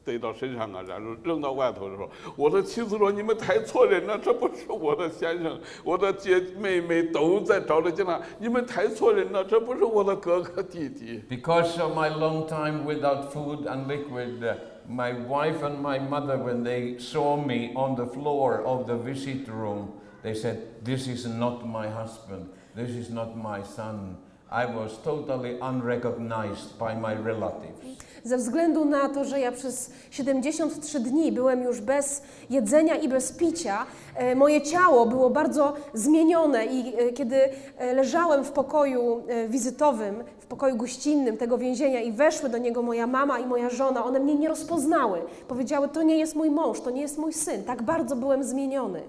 [0.05, 14.57] 逮到身上啊，然后扔到外头的时候，我的妻子说：“你们抬错人了，这不是我的先生，我的姐妹妹都在找着经常，你们抬错人了，这不是我的哥哥弟弟。” Because of my long time without food and liquid,
[14.89, 19.47] my wife and my mother, when they saw me on the floor of the visit
[19.49, 24.17] room, they said, This is not my husband, this is not my son.
[24.52, 28.08] I was totally unrecognized by my relatives.
[28.24, 33.32] Ze względu na to, że ja przez 73 dni byłem już bez jedzenia i bez
[33.32, 33.86] picia,
[34.16, 37.36] e, moje ciało było bardzo zmienione i e, kiedy
[37.78, 42.82] e, leżałem w pokoju e, wizytowym, w pokoju gościnnym tego więzienia i weszły do niego
[42.82, 45.22] moja mama i moja żona, one mnie nie rozpoznały.
[45.48, 47.64] Powiedziały, to nie jest mój mąż, to nie jest mój syn.
[47.64, 49.02] Tak bardzo byłem zmieniony.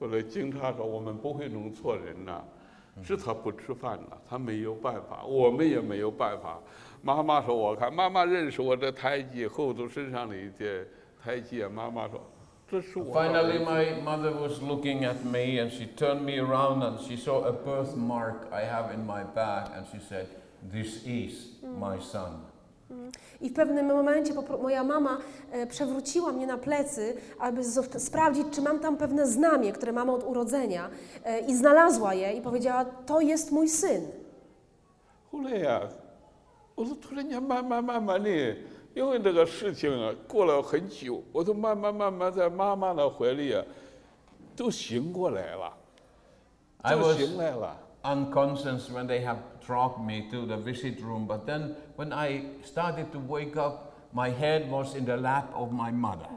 [0.00, 2.42] 后来警察说我们不会弄错人呐、
[3.03, 6.59] 是他不吃饭了、他没有办法，我们也没有办法。
[7.01, 10.85] 妈妈说我看，妈妈认识我这胎记，后头身上的一些
[11.23, 12.19] 胎记，妈妈说
[12.67, 17.43] 这是我 Finally, my mother was looking at me and she turned me around and she saw
[17.45, 20.27] a birthmark I have in my back and she said,
[20.71, 22.48] This is my son.
[23.40, 25.18] I w pewnym momencie popro- moja mama
[25.50, 30.10] e, przewróciła mnie na plecy, aby zo- sprawdzić, czy mam tam pewne znamie, które mam
[30.10, 30.90] od urodzenia.
[31.24, 34.02] E, I znalazła je i powiedziała, to jest mój syn.
[35.32, 35.88] 后来呀、
[36.76, 38.56] 我说突然间慢慢慢慢的，
[38.94, 43.64] 因为这个事情啊过了很久，我都慢慢慢慢在妈妈的怀里啊，
[44.54, 45.72] 都醒过来了，
[46.82, 47.76] I 都 was 醒来了。
[48.04, 53.12] unconscious when they have dragged me to the visit room, but then when I started
[53.12, 56.28] to wake up, my head was in the lap of my mother.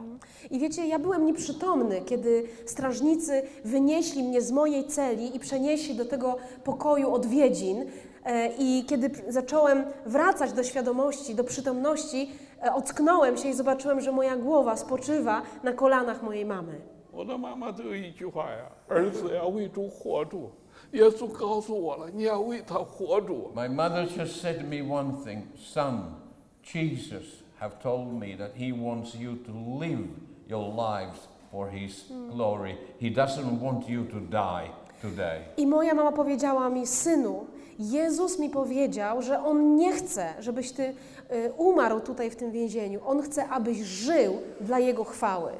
[0.50, 6.04] I wiecie, ja byłem nieprzytomny, kiedy strażnicy wynieśli mnie z mojej celi i przenieśli do
[6.04, 7.84] tego pokoju odwiedzin.
[8.24, 12.30] E, I kiedy p- zacząłem wracać do świadomości, do przytomności,
[12.64, 16.80] e, ocknąłem się i zobaczyłem, że moja głowa spoczywa na kolanach mojej mamy.
[17.12, 20.50] 我的妈妈都有一句话呀：“儿子要为主活住。”
[20.92, 23.50] 耶稣告诉我了，你要为他活住。
[23.54, 26.14] My mother just said to me one thing Son,
[26.62, 30.06] Jesus have told me that he wants you to live
[30.48, 32.76] your lives for his glory.
[33.00, 34.70] He doesn't want you to die
[35.02, 35.42] today.
[35.56, 37.46] I moja mama powiedziała mi, synu,
[37.78, 40.94] Jezus mi powiedział, że On nie chce, żebyś ty
[41.32, 43.00] y, umarł tutaj w tym więzieniu.
[43.06, 45.52] On chce, abyś żył dla Jego chwały.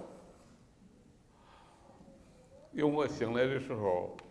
[2.74, 4.21] 因为我醒来的时候，只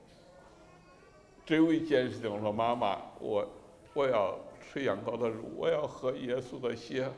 [1.48, 3.48] 有一件事情，我说妈妈，我
[3.94, 7.10] 我要吃羊羔的肉，我要喝耶稣的血，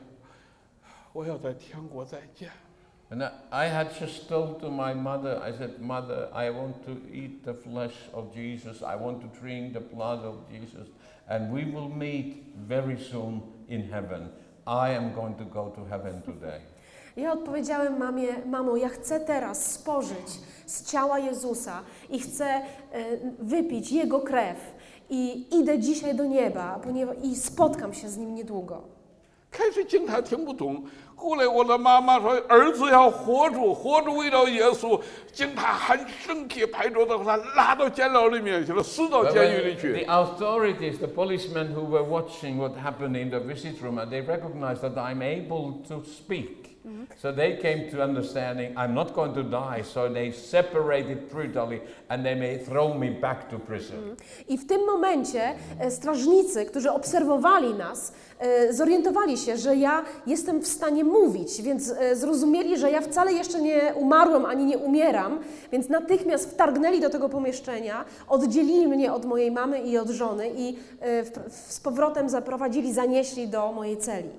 [1.12, 2.50] 我要在天国再见。
[3.10, 6.92] And I- I had just told to my mother, I said, Mother, I want to
[7.12, 10.86] eat the flesh of Jesus, I want to drink the blood of Jesus,
[11.28, 14.30] and we will meet very soon in heaven.
[14.64, 16.60] I am going to go to heaven today.
[17.16, 22.62] Ja odpowiedziałem mamie, mamo, ja chcę teraz spożyć z ciała Jezusa i chcę e,
[23.38, 24.56] wypić Jego krew
[25.10, 28.82] i idę dzisiaj do nieba ponieważ, i spotkam się z Nim niedługo.
[29.52, 30.84] 开始警察听不懂，
[31.16, 35.00] 后来我的妈妈说儿子要活住，活住为了耶稣。
[35.32, 43.82] 警察很生气，拍桌子把他拉到监牢里面去了，死到 But 监 when 狱里去 the。authorities, the policemen who were watching what happened in the visit
[43.82, 46.73] room, and they recognized that I'm able to speak.
[47.16, 52.24] So they came to understanding I'm not going to die, so they separated brutally and
[52.24, 54.16] they may throw me back to prison.
[54.48, 60.60] I w tym momencie e, strażnicy, którzy obserwowali nas, e, zorientowali się, że ja jestem
[60.60, 65.40] w stanie mówić, więc e, zrozumieli, że ja wcale jeszcze nie umarłem ani nie umieram,
[65.72, 70.76] więc natychmiast wtargnęli do tego pomieszczenia, oddzielili mnie od mojej mamy i od żony i
[71.00, 74.30] e, w, w, z powrotem zaprowadzili, zanieśli do mojej celi.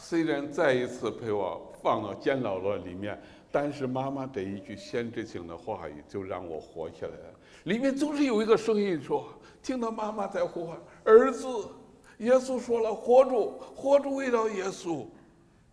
[0.00, 3.18] 虽然再一次被我 放到监牢了里面，
[3.50, 7.34] 但是妈妈这一句先知性的话语就让我活起来了。
[7.64, 11.46] 里面总是有一个声音说：“听到妈妈在呼唤儿子，
[12.18, 15.04] 耶稣说了，活住，活住，为了耶稣。”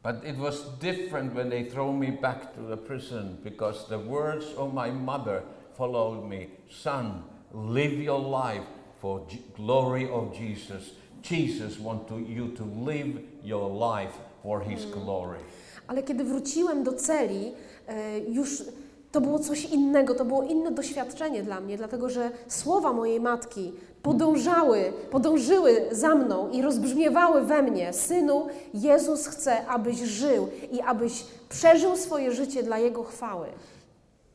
[0.04, 4.54] But it was different when they throw me back to the prison because the words
[4.56, 5.44] of my mother
[5.78, 6.48] followed me.
[6.70, 8.64] Son, live your life
[9.02, 10.92] for J- glory of Jesus.
[11.22, 14.14] Jesus wants to, you to live your life
[14.44, 15.40] for his glory.
[15.88, 17.54] Ale kiedy wróciłem do celi,
[17.88, 18.64] e, już
[19.12, 23.74] to było coś innego, to było inne doświadczenie dla mnie, dlatego że słowa mojej matki
[24.02, 31.26] podążały, podążyły za mną i rozbrzmiewały we mnie: Synu, Jezus chce, abyś żył i abyś
[31.50, 33.48] przeżył swoje życie dla Jego chwały.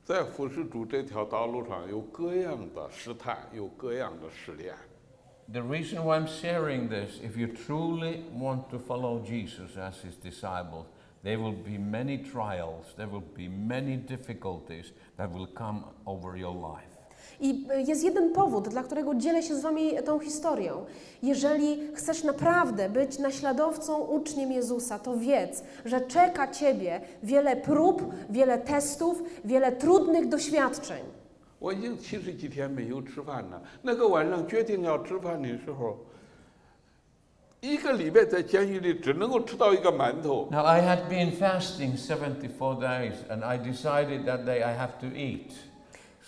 [0.05, 4.75] 在服侍主这条道路上，有各样的试探，有各样的试炼。
[5.53, 10.17] The reason why I'm sharing this, if you truly want to follow Jesus as his
[10.17, 10.87] disciple,
[11.23, 16.55] there will be many trials, there will be many difficulties that will come over your
[16.55, 16.93] life.
[17.41, 20.85] I e, jest jeden powód, dla którego dzielę się z Wami tą historią.
[21.23, 28.59] Jeżeli chcesz naprawdę być naśladowcą, uczniem Jezusa, to wiedz, że czeka Ciebie wiele prób, wiele
[28.59, 31.03] testów, wiele trudnych doświadczeń.
[31.63, 33.63] 我已经七十几天没有吃饭了。
[33.83, 35.97] 那个晚上决定要吃饭的时候，
[37.63, 40.49] 一个礼拜在监狱里只能够吃到一个馒头。
[40.51, 45.07] Now, I had been fasting 74 days, and I decided that day I have to
[45.17, 45.53] eat.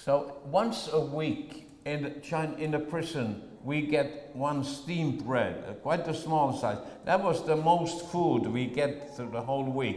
[0.04, 5.64] So, once a week in the, China, in the prison, we get one steamed bread,
[5.68, 6.78] uh, quite a small size.
[7.04, 9.96] That was the most food we get through the whole week.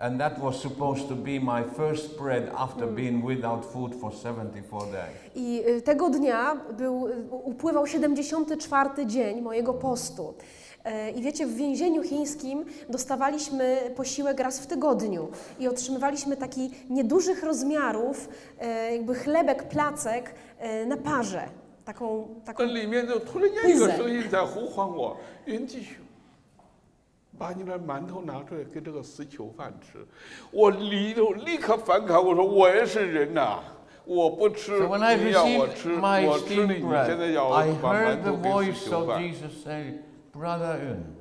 [0.00, 4.86] And that was supposed to be my first bread after being without food for 74
[4.86, 5.16] days.
[5.34, 10.34] I y, tego dnia był, y, upływał 74 dzień mojego postu.
[10.84, 17.42] E, I wiecie, w więzieniu chińskim dostawaliśmy posiłek raz w tygodniu i otrzymywaliśmy taki niedużych
[17.44, 18.28] rozmiarów,
[18.60, 21.48] e, jakby chlebek, placek e, na parze.
[21.84, 25.96] Taką, taką 那里面就突然间一个声音在呼唤我：“云继续，
[27.38, 29.98] 把你的馒头拿出来跟这个死囚饭吃。”
[30.52, 33.60] 我立就立刻反感，我说：“我也是人呐、
[34.04, 38.18] 我不吃， So when I 你要我 received 吃， my 我吃你， steamed 你现在 bread, 要 I 我把 heard
[38.18, 39.22] 馒 the 头给 voice 死囚 of 饭。
[39.22, 39.94] Jesus say,
[40.35, 41.15] Brother Yun,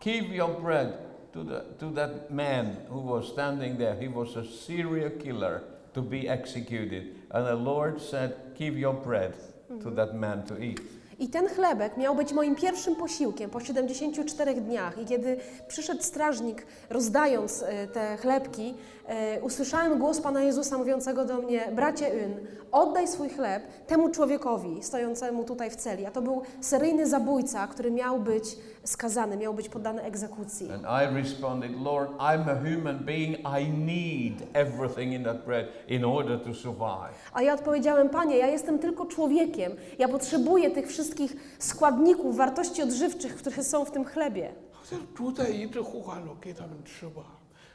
[0.00, 0.98] give your bread
[1.34, 3.94] to, the, to that man who was standing there.
[3.94, 5.62] He was a serial killer
[5.92, 7.14] to be executed.
[7.30, 9.34] And the Lord said, Give your bread
[9.68, 9.94] to mm-hmm.
[9.96, 10.80] that man to eat.
[11.18, 14.98] I ten chlebek miał być moim pierwszym posiłkiem po 74 dniach.
[14.98, 15.36] I kiedy
[15.68, 18.74] przyszedł strażnik, rozdając e, te chlebki,
[19.06, 24.82] e, usłyszałem głos Pana Jezusa mówiącego do mnie: Bracie Yn, oddaj swój chleb temu człowiekowi
[24.82, 26.06] stojącemu tutaj w celi.
[26.06, 30.71] A to był seryjny zabójca, który miał być skazany, miał być poddany egzekucji.
[30.71, 33.37] And I responded, Lord, I'm a human being.
[33.45, 37.13] I need everything in that bread in order to survive.
[37.33, 39.71] A ja odpowiedziałem: Panie, ja jestem tylko człowiekiem.
[39.99, 44.51] Ja potrzebuję tych wszystkich składników, wartości odżywczych, które są w tym chlebie.
[44.71, 47.21] 好像主宰一直呼唤我，给他们吃吧，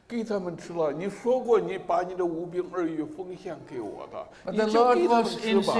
[0.09, 0.93] 给他们吃了。
[0.93, 5.75] 你说过你把你的五饼二鱼奉献给我的， But 你 the 就 Lord 给他们 was 吃吧。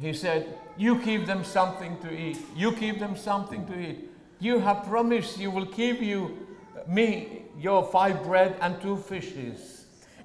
[0.00, 0.44] He said,
[0.78, 2.38] You give them something to eat.
[2.56, 4.10] You give them something to eat.
[4.40, 6.30] You have promised you will give you
[6.86, 9.80] me your five bread and two fishes.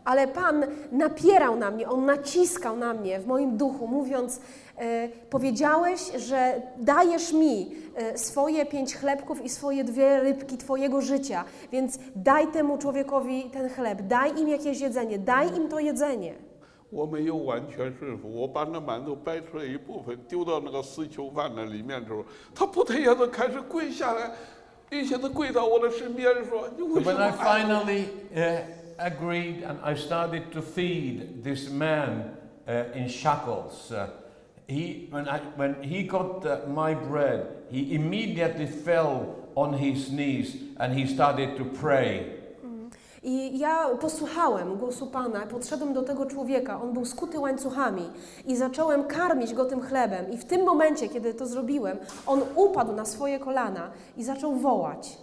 [0.06, 4.40] Ale Pan napierał na mnie, On naciskał na mnie w moim duchu, mówiąc:
[4.78, 11.44] e, Powiedziałeś, że dajesz mi e, swoje pięć chlebków i swoje dwie rybki Twojego życia,
[11.72, 16.34] więc daj temu człowiekowi ten chleb, daj im jakieś jedzenie, daj im to jedzenie.
[16.91, 24.33] 我没有完全顺服，我把那馒头掰出来一部分丢到那个死囚饭那里面之后，他不太样的开始跪下来，
[24.91, 28.05] 一下子跪到我的身边说：“你 So 为什 when 么 I 爱我 finally
[28.35, 28.63] uh,
[28.99, 32.35] agreed and I started to feed this man
[32.67, 34.09] uh, in shackles, uh,
[34.67, 40.57] he, when, I, when he got uh, my bread, he immediately fell on his knees
[40.79, 42.34] and he started to pray.
[43.28, 48.10] I ja posłuchałem głosu Pana, podszedłem do tego człowieka, on był skuty łańcuchami
[48.46, 50.32] i zacząłem karmić go tym chlebem.
[50.32, 51.98] I w tym momencie, kiedy to zrobiłem,
[52.28, 55.18] on upadł na swoje kolana i zaczął wołać.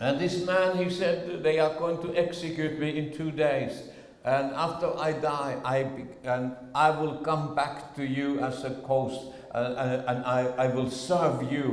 [0.00, 3.72] And this man, he said, they are going to execute me in two days.
[4.24, 5.84] And after I die, I,
[6.28, 10.75] and I will come back to you as a ghost and, and, and I, I
[10.75, 11.63] will serve you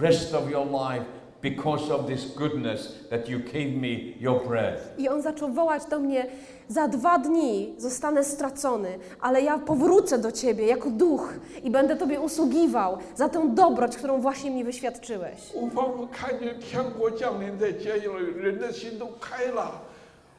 [0.00, 1.04] rest of your life
[1.42, 4.78] because of this goodness that you gave me your bread.
[4.98, 6.26] I on zaczął wołać do mnie:
[6.68, 12.20] Za dwa dni zostanę stracony, ale ja powrócę do ciebie jako duch i będę tobie
[12.20, 15.52] usługiwał za tę dobroć, którą właśnie mi wyświadczyłeś.
[15.54, 19.80] 我仿佛看见天国降临在监狱里，人的心都开了。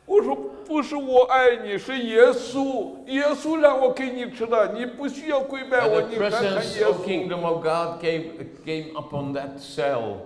[0.07, 0.36] 我说
[0.67, 7.05] 不是我爱你，是耶稣，耶稣让我给你吃的，你不需要跪拜 And 我， the 你看看 presence 耶 of 稣。
[7.05, 8.23] kingdom of God came,
[8.65, 10.17] came upon that cell.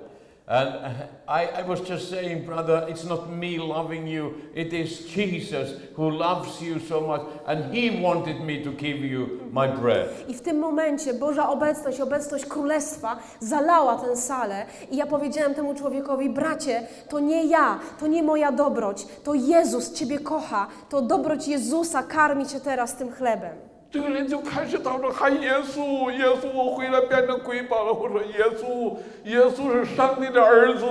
[0.53, 0.91] And uh,
[1.27, 4.35] I, I was just saying, brother, it's not me loving you.
[4.55, 7.23] It is Jesus who loves you so much.
[7.47, 10.11] And he wanted me to give you my bread.
[10.29, 15.75] I w tym momencie Boża obecność, obecność Królestwa zalała tę salę i ja powiedziałem temu
[15.75, 21.49] człowiekowi, bracie, to nie ja, to nie moja dobroć, to Jezus Ciebie kocha, to dobroć
[21.49, 23.72] Jezusa karmi Cię teraz tym chlebem.
[23.93, 27.93] 这个人就开始祷告喊耶稣，耶稣，我回来变成瑰宝了。
[27.93, 30.87] 我说耶稣，耶稣是上帝的儿子，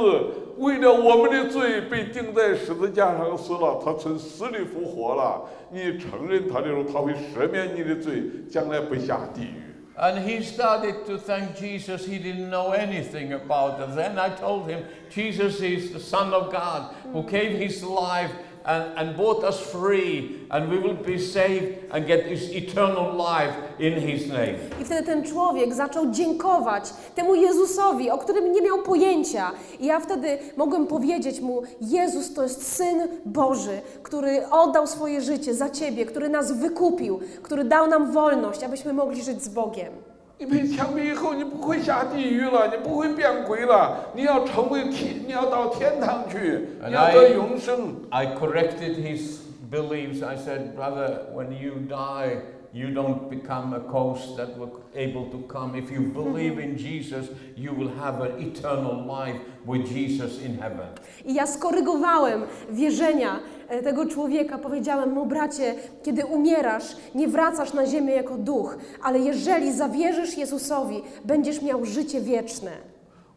[0.58, 5.42] 为了我们的罪被钉在十字架上死了，他从死里复活了。
[5.72, 8.22] 你承认他的时候，他会赦免你的罪，
[8.52, 9.72] 将来不下地狱。
[9.98, 12.06] And he started to thank Jesus.
[12.06, 13.96] He didn't know anything about it.
[13.96, 18.32] Then I told him, Jesus is the Son of God who gave his life
[18.66, 23.56] and, and bought us free, and we will be saved and get this eternal life
[23.80, 24.56] in His name.
[24.82, 26.84] I wtedy ten człowiek zaczął dziękować
[27.16, 29.52] temu Jezusowi, o którym nie miał pojęcia.
[29.80, 35.54] I ja wtedy mogłem powiedzieć mu: Jezus to jest syn Boży, który oddał swoje życie
[35.54, 40.11] za ciebie, który nas wykupił, który dał nam wolność, abyśmy mogli żyć z Bogiem.
[40.42, 47.94] 你被枪毙以后，你不会下地狱了，你不会变鬼了，你要成为天，你要到天堂去，你要得永生。
[48.10, 49.38] I corrected his
[49.70, 50.26] beliefs.
[50.26, 52.38] I said, Brother, when you die,
[52.73, 55.79] you don't become a ghost that will able to come.
[55.79, 60.87] If you believe in Jesus, you will have an eternal life with Jesus in heaven.
[61.25, 64.59] I ja skorygowałem wierzenia e, tego człowieka.
[64.59, 71.03] Powiedziałem mu, bracie, kiedy umierasz, nie wracasz na ziemię jako duch, ale jeżeli zawierzysz Jezusowi,
[71.25, 72.71] będziesz miał życie wieczne.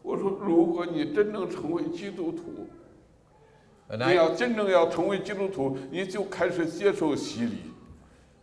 [0.04, 2.66] 我说，如果你真正成为基督徒，
[3.88, 7.58] And 你 I, 要真正要成为基督徒，你就开始接受洗礼。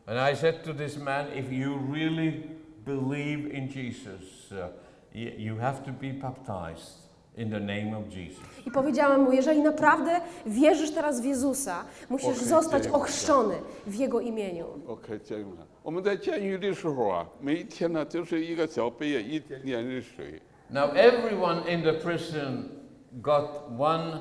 [0.08, 2.44] and I said to this man, if you really
[2.86, 4.70] believe in Jesus, uh,
[5.14, 8.44] y- you have to be baptized in the name of Jesus.
[8.66, 13.04] I powiedziałem mu, jeżeli naprawdę wierzysz teraz w Jezusa, musisz Okej, zostać dziękuję.
[13.04, 13.56] ochrzczony
[13.88, 14.66] w Jego imieniu.
[14.88, 15.68] OK，这样了。
[15.84, 20.42] 我们在监狱的时候啊，每一天呢就是一个小杯，一点点的水。
[20.70, 22.70] Now, everyone in the prison
[23.22, 24.20] got one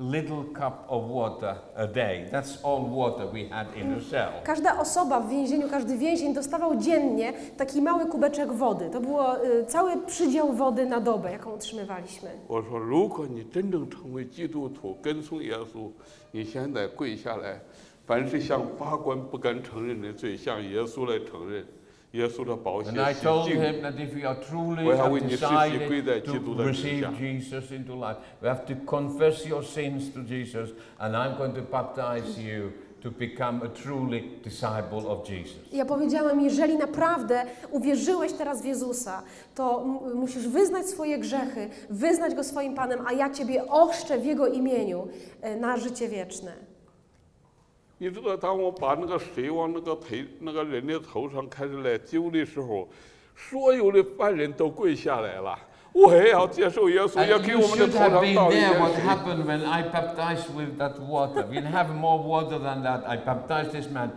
[0.00, 2.28] little cup of water a day.
[2.30, 4.42] That's all water we had in the cell.
[4.44, 8.90] Każda osoba w więzieniu, każdy więzień dostawał dziennie taki mały kubeczek wody.
[8.90, 12.30] To było y, cały przydział wody na dobę, jaką otrzymywaliśmy.
[12.48, 15.90] 我说，如果你真正成为基督徒，跟从耶稣，
[16.32, 17.60] 你现在跪下来，
[18.06, 21.64] 凡是向法官不敢承认的罪，向耶稣来承认，
[22.13, 24.83] And I told him that if we are truly
[25.21, 31.15] decided to receive Jesus into life, we have to confess your sins to Jesus, and
[31.15, 35.59] I'm going to baptize you to become a truly disciple of Jesus.
[35.71, 39.23] Ja powiedziałem, jeżeli naprawdę uwierzyłeś teraz w Jezusa,
[39.55, 39.85] to
[40.15, 45.07] musisz wyznać swoje grzechy, wyznać go swoim Panem, a ja ciebie ochrzczę w jego imieniu
[45.41, 46.70] e, na życie wieczne.
[48.01, 52.89] 你知道，当我把那个水往那个腿那个人的头上开始来揪的时候，
[53.35, 55.55] 所有的犯人都跪下来了。
[55.93, 59.03] 我也要接受耶稣，要 And 给我们的头上 been 倒一 there 点 what 水。
[59.03, 61.45] happened when I baptized with that water.
[61.45, 63.03] We didn't have more water than that.
[63.05, 64.09] I baptized this man.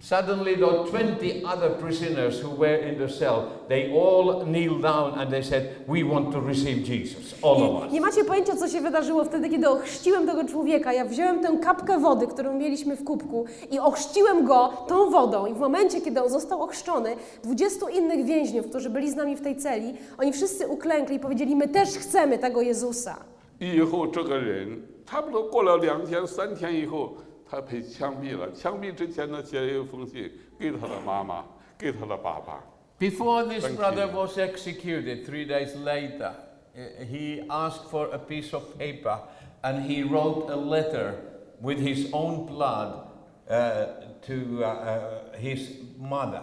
[0.00, 5.30] Suddenly, the 20 other prisoners who were in the cell, they all kneeled down and
[5.30, 7.92] they said, We want to receive Jesus, all of I us.
[7.92, 10.92] nie macie pojęcia, co się wydarzyło wtedy, kiedy ochrzciłem tego człowieka.
[10.92, 15.46] Ja wziąłem tę kapkę wody, którą mieliśmy w kubku i ochrzciłem go tą wodą.
[15.46, 19.40] I w momencie, kiedy on został ochrzczony, 20 innych więźniów, którzy byli z nami w
[19.40, 23.16] tej celi, oni wszyscy uklękli i powiedzieli, my też chcemy tego Jezusa.
[23.60, 27.14] 以后这个人差不多过了两天、三天以后，
[27.48, 28.50] 他被枪毙了。
[28.52, 31.44] 枪毙之前呢，写了一封信给他的妈妈，
[31.78, 32.64] 给他的爸爸。
[32.98, 34.16] Before this Thank brother you.
[34.16, 36.32] was executed, three days later,
[36.76, 39.18] uh, he asked for a piece of paper
[39.62, 41.14] and he wrote a letter
[41.60, 43.08] with his own blood
[43.48, 43.86] uh,
[44.22, 46.42] to uh, uh, his mother.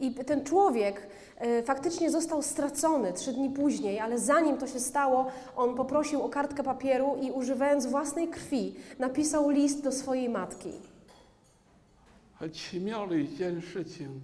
[0.00, 1.05] I ten człowiek e,
[1.64, 5.26] faktycznie został stracony trzy dni później, ale zanim to się stało,
[5.56, 10.72] on poprosił o kartkę papieru i używając własnej krwi napisał list do swojej matki.
[12.38, 14.20] 很奇妙的一件事情。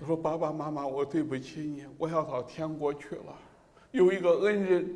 [0.00, 3.34] 他说：“爸爸妈妈，我对不起你，我要到天国去了。
[3.90, 4.88] 有一个恩人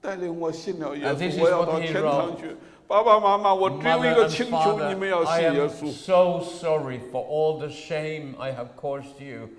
[0.00, 2.10] 带领我信了耶 And this is 稣，我要 what 到 he 天 wrote.
[2.10, 2.56] 堂去。
[2.92, 5.90] 爸爸妈妈，我只有一 Mother 个 and 请求， father, 你们要 I 信耶 am 稣。
[5.92, 9.50] so sorry for all the shame I have caused you,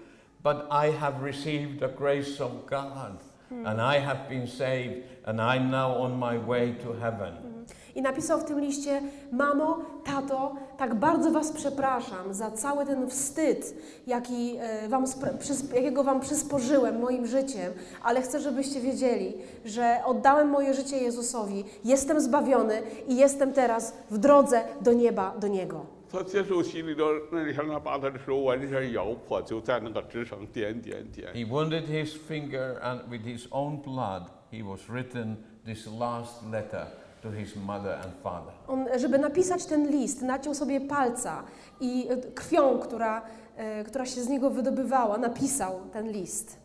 [0.44, 3.20] but I have received the grace of God,
[3.52, 7.66] and I have been saved, and I'm now on my way to heaven.
[7.96, 13.76] I napisał w tym liście: Mamo, tato, tak bardzo Was przepraszam za cały ten wstyd,
[14.08, 17.74] jaki e, wam, spra- przys- jakiego Wam przysporzyłem moim życiem,
[18.04, 19.34] ale chcę, żebyście wiedzieli,
[19.66, 25.48] że oddałem moje życie Jezusowi, jestem zbawiony i jestem teraz w drodze do nieba, do
[25.48, 25.86] Niego.
[26.12, 31.32] 他接受洗礼的那天，他把他的手完全咬破，就在那个纸上点点点。
[31.36, 36.88] He wounded his finger, and with his own blood, he was written this last letter
[37.24, 38.54] to his mother and father.
[38.68, 41.44] On, żeby napisać ten list, naciął sobie palca
[41.82, 43.22] i e, krwią, która,
[43.58, 46.58] e, która się z niego wydobywała, napisał ten list.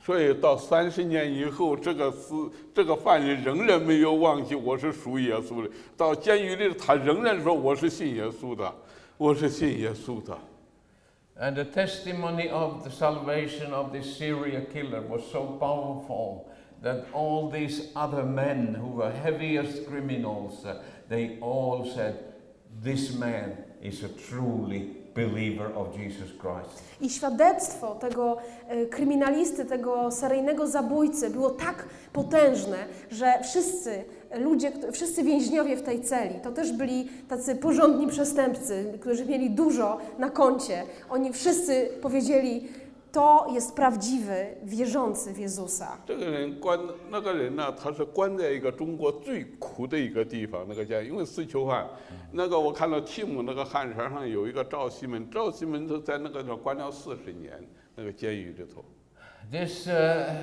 [0.00, 5.68] 所以到三十年以后，这个死这个犯人仍然没有忘记我是属耶稣的。
[5.96, 8.72] 到监狱里，他仍然说我是信耶稣的，
[9.18, 10.38] 我是信耶稣的。
[11.38, 16.46] And the testimony of the salvation of this serial killer was so powerful
[16.83, 22.15] that all these other men who were heaviest criminals, uh, they all said,
[22.81, 26.83] This man is a truly believer of Jesus Christ.
[27.01, 32.77] I świadectwo tego e, kryminalisty, tego seryjnego zabójcy było tak potężne,
[33.11, 34.03] że wszyscy
[34.39, 39.97] ludzie, wszyscy więźniowie w tej celi, to też byli tacy porządni przestępcy, którzy mieli dużo
[40.19, 40.83] na koncie.
[41.09, 42.67] Oni wszyscy powiedzieli,
[43.12, 45.98] to jest prawdziwy, wierzący w Jezusa.
[46.06, 46.78] 这个人关
[47.10, 51.86] 那个人呢，他是关在一个中国最苦的一个地方，那个监狱，因为死囚犯。
[52.32, 57.52] 那个我看到题目那个汉衫上有一个赵西门，赵西门就在那个地方关了四十年，
[57.96, 58.84] 那个监狱里头。
[59.50, 60.34] This uh,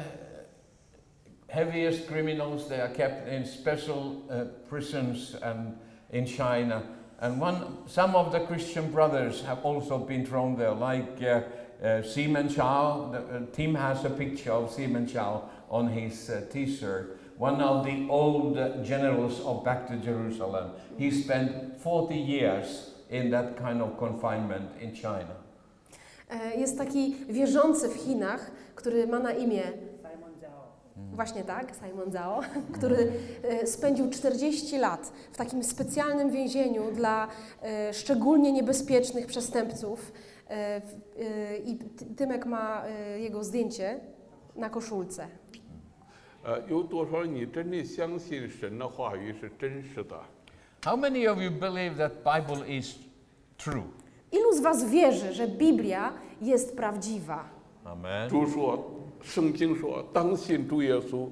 [1.47, 5.75] heaviest criminals, they are kept in special uh, prisons and
[6.11, 6.81] in China.
[7.21, 11.43] And one, some of the Christian brothers have also been thrown there, like uh,
[11.82, 13.10] uh, Simon Chow.
[13.12, 17.18] The, uh, Tim has a picture of Simon Chow on his uh, t-shirt.
[17.38, 20.72] One of the old generals of Back to Jerusalem.
[20.98, 25.34] He spent 40 years in that kind of confinement in China.
[26.30, 29.62] E, Jest taki wierzący w Chinach, który ma na imię
[31.12, 32.40] Właśnie tak, Simon Zhao,
[32.78, 33.12] który
[33.42, 37.28] e, spędził 40 lat w takim specjalnym więzieniu dla
[37.62, 40.12] e, szczególnie niebezpiecznych przestępców.
[40.49, 43.99] E, w- e, I Ty- Tymek ma e, jego zdjęcie
[44.55, 45.27] na koszulce.
[46.43, 50.15] 呃，有多少你真的相信神的话语是真实的？
[50.83, 52.95] How many of you believe that Bible is
[53.57, 53.85] true?
[54.31, 57.45] Ilu z Was wierzy, że Biblia jest prawdziwa?
[57.83, 58.29] Amen.
[58.29, 58.91] 主说，
[59.23, 61.29] 圣经说，当信主耶稣，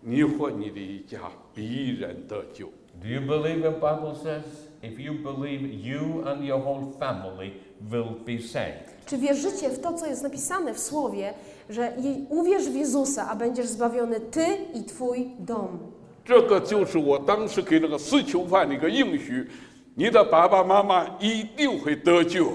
[0.00, 1.18] 你和你的一家
[1.52, 2.68] 必然得救。
[3.00, 4.42] Do you believe what Bible says?
[4.82, 7.54] If you believe, you and your whole family
[7.90, 8.94] will be saved.
[9.06, 11.34] Czy wierzycie w to, co jest napisane w Słowie,
[11.70, 15.78] że je- uwierz w Jezusa, a będziesz zbawiony Ty i Twój dom?
[16.24, 19.46] 这个就是我当时给那个死囚犯的一个应许，
[19.94, 22.52] 你的爸爸妈妈一定会得救。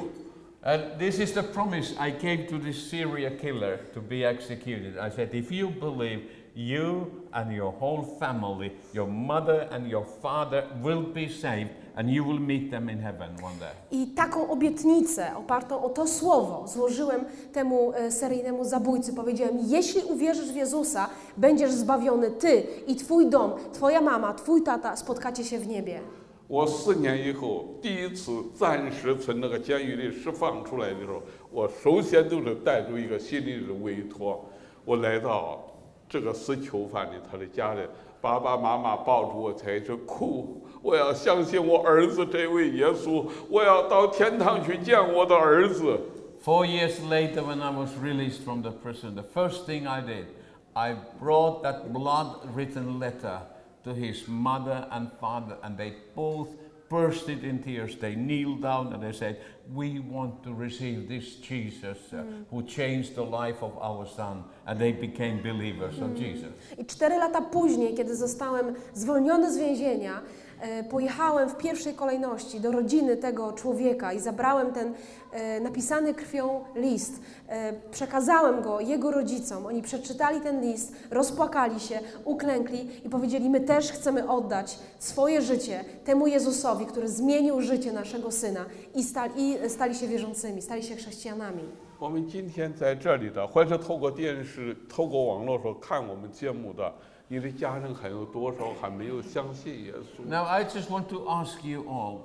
[0.63, 4.97] And this is the promise I gave to this serial killer to be executed.
[4.99, 6.21] I said, if you believe,
[6.53, 12.23] you and your whole family, your mother and your father will be saved, and you
[12.23, 13.73] will meet them in heaven one day.
[13.91, 19.13] I taką obietnicę opartą o to słowo złożyłem temu e, seryjnemu zabójcy.
[19.13, 24.95] Powiedziałem: Jeśli uwierzysz w Jezusa, będziesz zbawiony ty i twój dom, twoja mama, twój tata,
[24.95, 25.99] spotkacie się w niebie.
[26.51, 34.43] 我四年以后第一次暂时从那个监狱里释放出来的时候，我首先都是带着一个心里的委托，
[34.83, 35.67] 我来到
[36.09, 37.81] 这个死囚犯的他的家里，
[38.23, 45.99] 爸爸妈妈抱住我在这哭，我要相信我儿子这位耶稣，我要到天堂去见我的儿子。
[46.43, 50.25] Four years later, when I was released from the prison, the first thing I did,
[50.73, 53.41] I brought that blood written letter
[53.83, 56.47] to his mother and father, and they both
[56.90, 57.96] bursted in tears.
[57.96, 59.36] They kneeled down and they said,
[59.74, 64.44] We want to receive this Jesus uh, who changed the life of our son.
[64.66, 66.52] And they became believers of Jesus.
[66.78, 70.22] I cztery lata później, kiedy zostałem zwolniony z więzienia,
[70.89, 74.93] pojechałem w pierwszej kolejności do rodziny tego człowieka i zabrałem ten
[75.31, 77.21] e, napisany krwią list.
[77.47, 79.65] E, przekazałem go jego rodzicom.
[79.65, 85.85] Oni przeczytali ten list, rozpłakali się, uklękli i powiedzieli: My też chcemy oddać swoje życie
[86.05, 88.65] temu Jezusowi, który zmienił życie naszego syna
[88.95, 89.33] i stali,
[89.65, 91.63] i stali się wierzącymi, stali się chrześcijanami.
[91.99, 96.93] 我们今天在这里的，或者透过电视、透过网络说看我们节目的，
[97.33, 100.27] 你的家人还有多少还没有相信耶稣？
[100.27, 102.21] Now, I just want to ask you all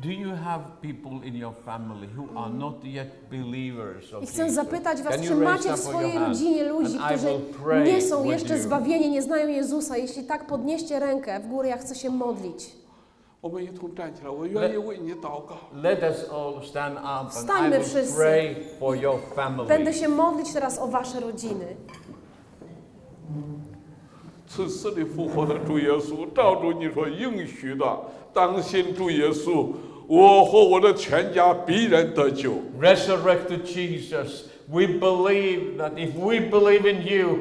[0.00, 4.42] do you have people in your family who are not yet believers of I chcę
[4.42, 4.54] Jesus?
[4.54, 7.12] zapytać Was, Can czy you raise macie w up your swojej hand rodzinie ludzi, and
[7.12, 8.62] I którzy will pray nie są with jeszcze you.
[8.62, 9.96] zbawieni, nie znają Jezusa?
[9.96, 12.70] Jeśli tak, podnieście rękę w górę, ja chcę się modlić.
[13.42, 15.56] 我们一同站起来，我愿意为你祷告。
[15.74, 18.16] Let us all stand up and I Wstańmy will wszyscy.
[18.16, 19.68] pray for your family.
[19.68, 21.76] Będę się modlić teraz o Wasze rodziny.
[24.56, 27.84] 赐死里复活的主耶稣，照着你所应许的，
[28.34, 29.68] 当信主耶稣，
[30.06, 32.52] 我和我的全家必然得救。
[32.80, 37.38] Resurrected Jesus, we believe that if we believe in you,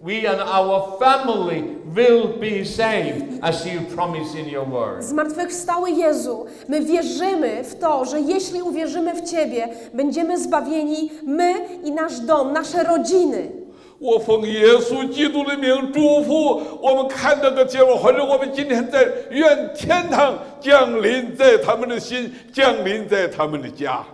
[0.00, 5.02] we and our family will be saved as you promise in your word.
[5.02, 11.54] Zmartwychwstały Jezu, my wierzymy w to, że jeśli uwierzymy w Ciebie, będziemy zbawieni my
[11.84, 13.61] i nasz dom, nasze rodziny.
[14.02, 24.04] 我奉耶稣基督的名祝福我们看这个节目，或者我们今天在愿天堂降临在他们的心，降临在他们的家。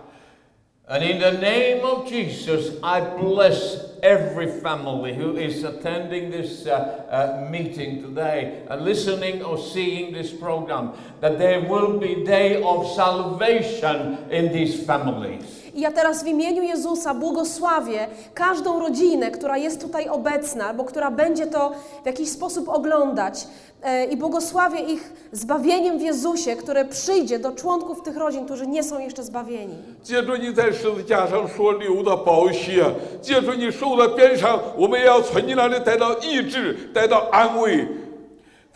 [0.87, 7.01] And in the name of Jesus, I bless every family who is attending this uh,
[7.09, 10.91] uh, meeting today and listening or seeing this program
[11.21, 15.58] that there will be day of salvation in these families.
[15.73, 21.11] I ja teraz w imieniu Jezusa błogosławię każdą rodzinę, która jest tutaj obecna, albo która
[21.11, 21.71] będzie to
[22.03, 23.47] w jakiś sposób oglądać.
[23.83, 28.83] E, I błogosławię ich zbawieniem w Jezusie, które przyjdzie do członków tych rodzin, którzy nie
[28.83, 29.75] są jeszcze zbawieni.
[30.03, 32.85] 借助你在十字架上所流的宝血，
[33.21, 37.87] 借助你受的鞭伤，我们也要从你那里得到医治，得到安慰。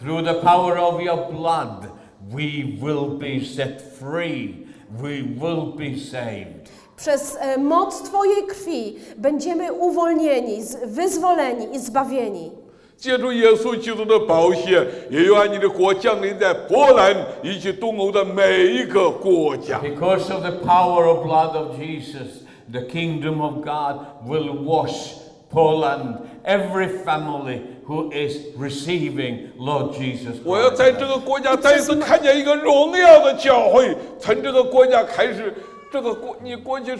[0.01, 1.89] Through the power of your blood,
[2.31, 4.67] we will be set free.
[5.01, 6.69] We will be saved.
[7.03, 12.51] Przez e, moc Twojej krwi będziemy uwolnieni, z- wyzwoleni i zbawieni.
[12.97, 19.79] 借助耶稣基督的宝血，也愿你的国降临在波兰以及东欧的每一个国家。
[19.79, 25.15] Because of the power of blood of Jesus, the kingdom of God will wash
[25.49, 30.75] Poland, every family who is receiving Lord Jesus 我要 Christ.
[30.75, 35.53] 在这个国家再一次看见一个荣耀的教会，从这个国家开始，
[35.90, 36.98] 这个国你过去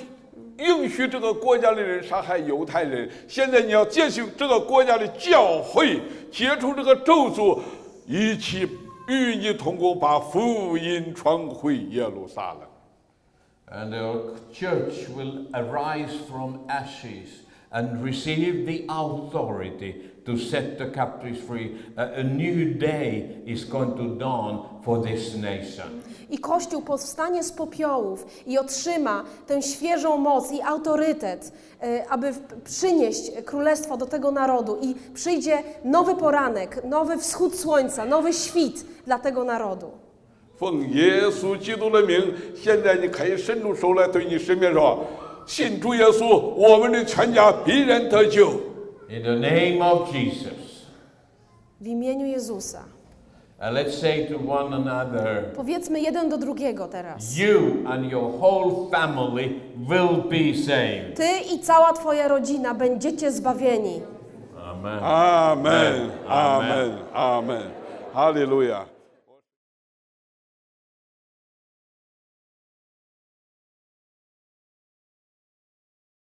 [0.59, 7.61] 允许这个国家的人杀害犹太人，现在你要接受这个国家的教会，解除这个咒诅，
[8.07, 8.69] 一起
[9.09, 12.61] 与你同工，把福音传回耶路撒冷。
[13.67, 21.73] And the church will arise from ashes and receive the authority to set the captives free.
[21.97, 26.03] A, a new day is going to dawn for this nation.
[26.30, 31.52] I Kościół powstanie z popiołów i otrzyma tę świeżą moc i autorytet,
[31.84, 34.78] e, aby w- przynieść królestwo do tego narodu.
[34.82, 39.92] I przyjdzie nowy poranek, nowy wschód słońca, nowy świt dla tego narodu.
[40.60, 45.00] 奉耶稣基督的名，现在你可以伸出手来对你身边说：“
[45.48, 48.50] 信主耶稣，我们的全家必然得救。”
[49.10, 50.84] In the name of Jesus.
[51.80, 52.84] W imieniu Jezusa.
[53.61, 57.37] And let's say to one another, Powiedzmy jeden do drugiego teraz.
[57.39, 61.17] you and your whole family will be saved.
[61.17, 64.01] Ty i cała Twoja rodzina będziecie zbawieni.
[64.65, 64.99] Amen.
[65.03, 66.11] Amen.
[66.29, 66.99] Amen.
[67.15, 67.63] Amen.
[68.15, 68.94] Hallelujah.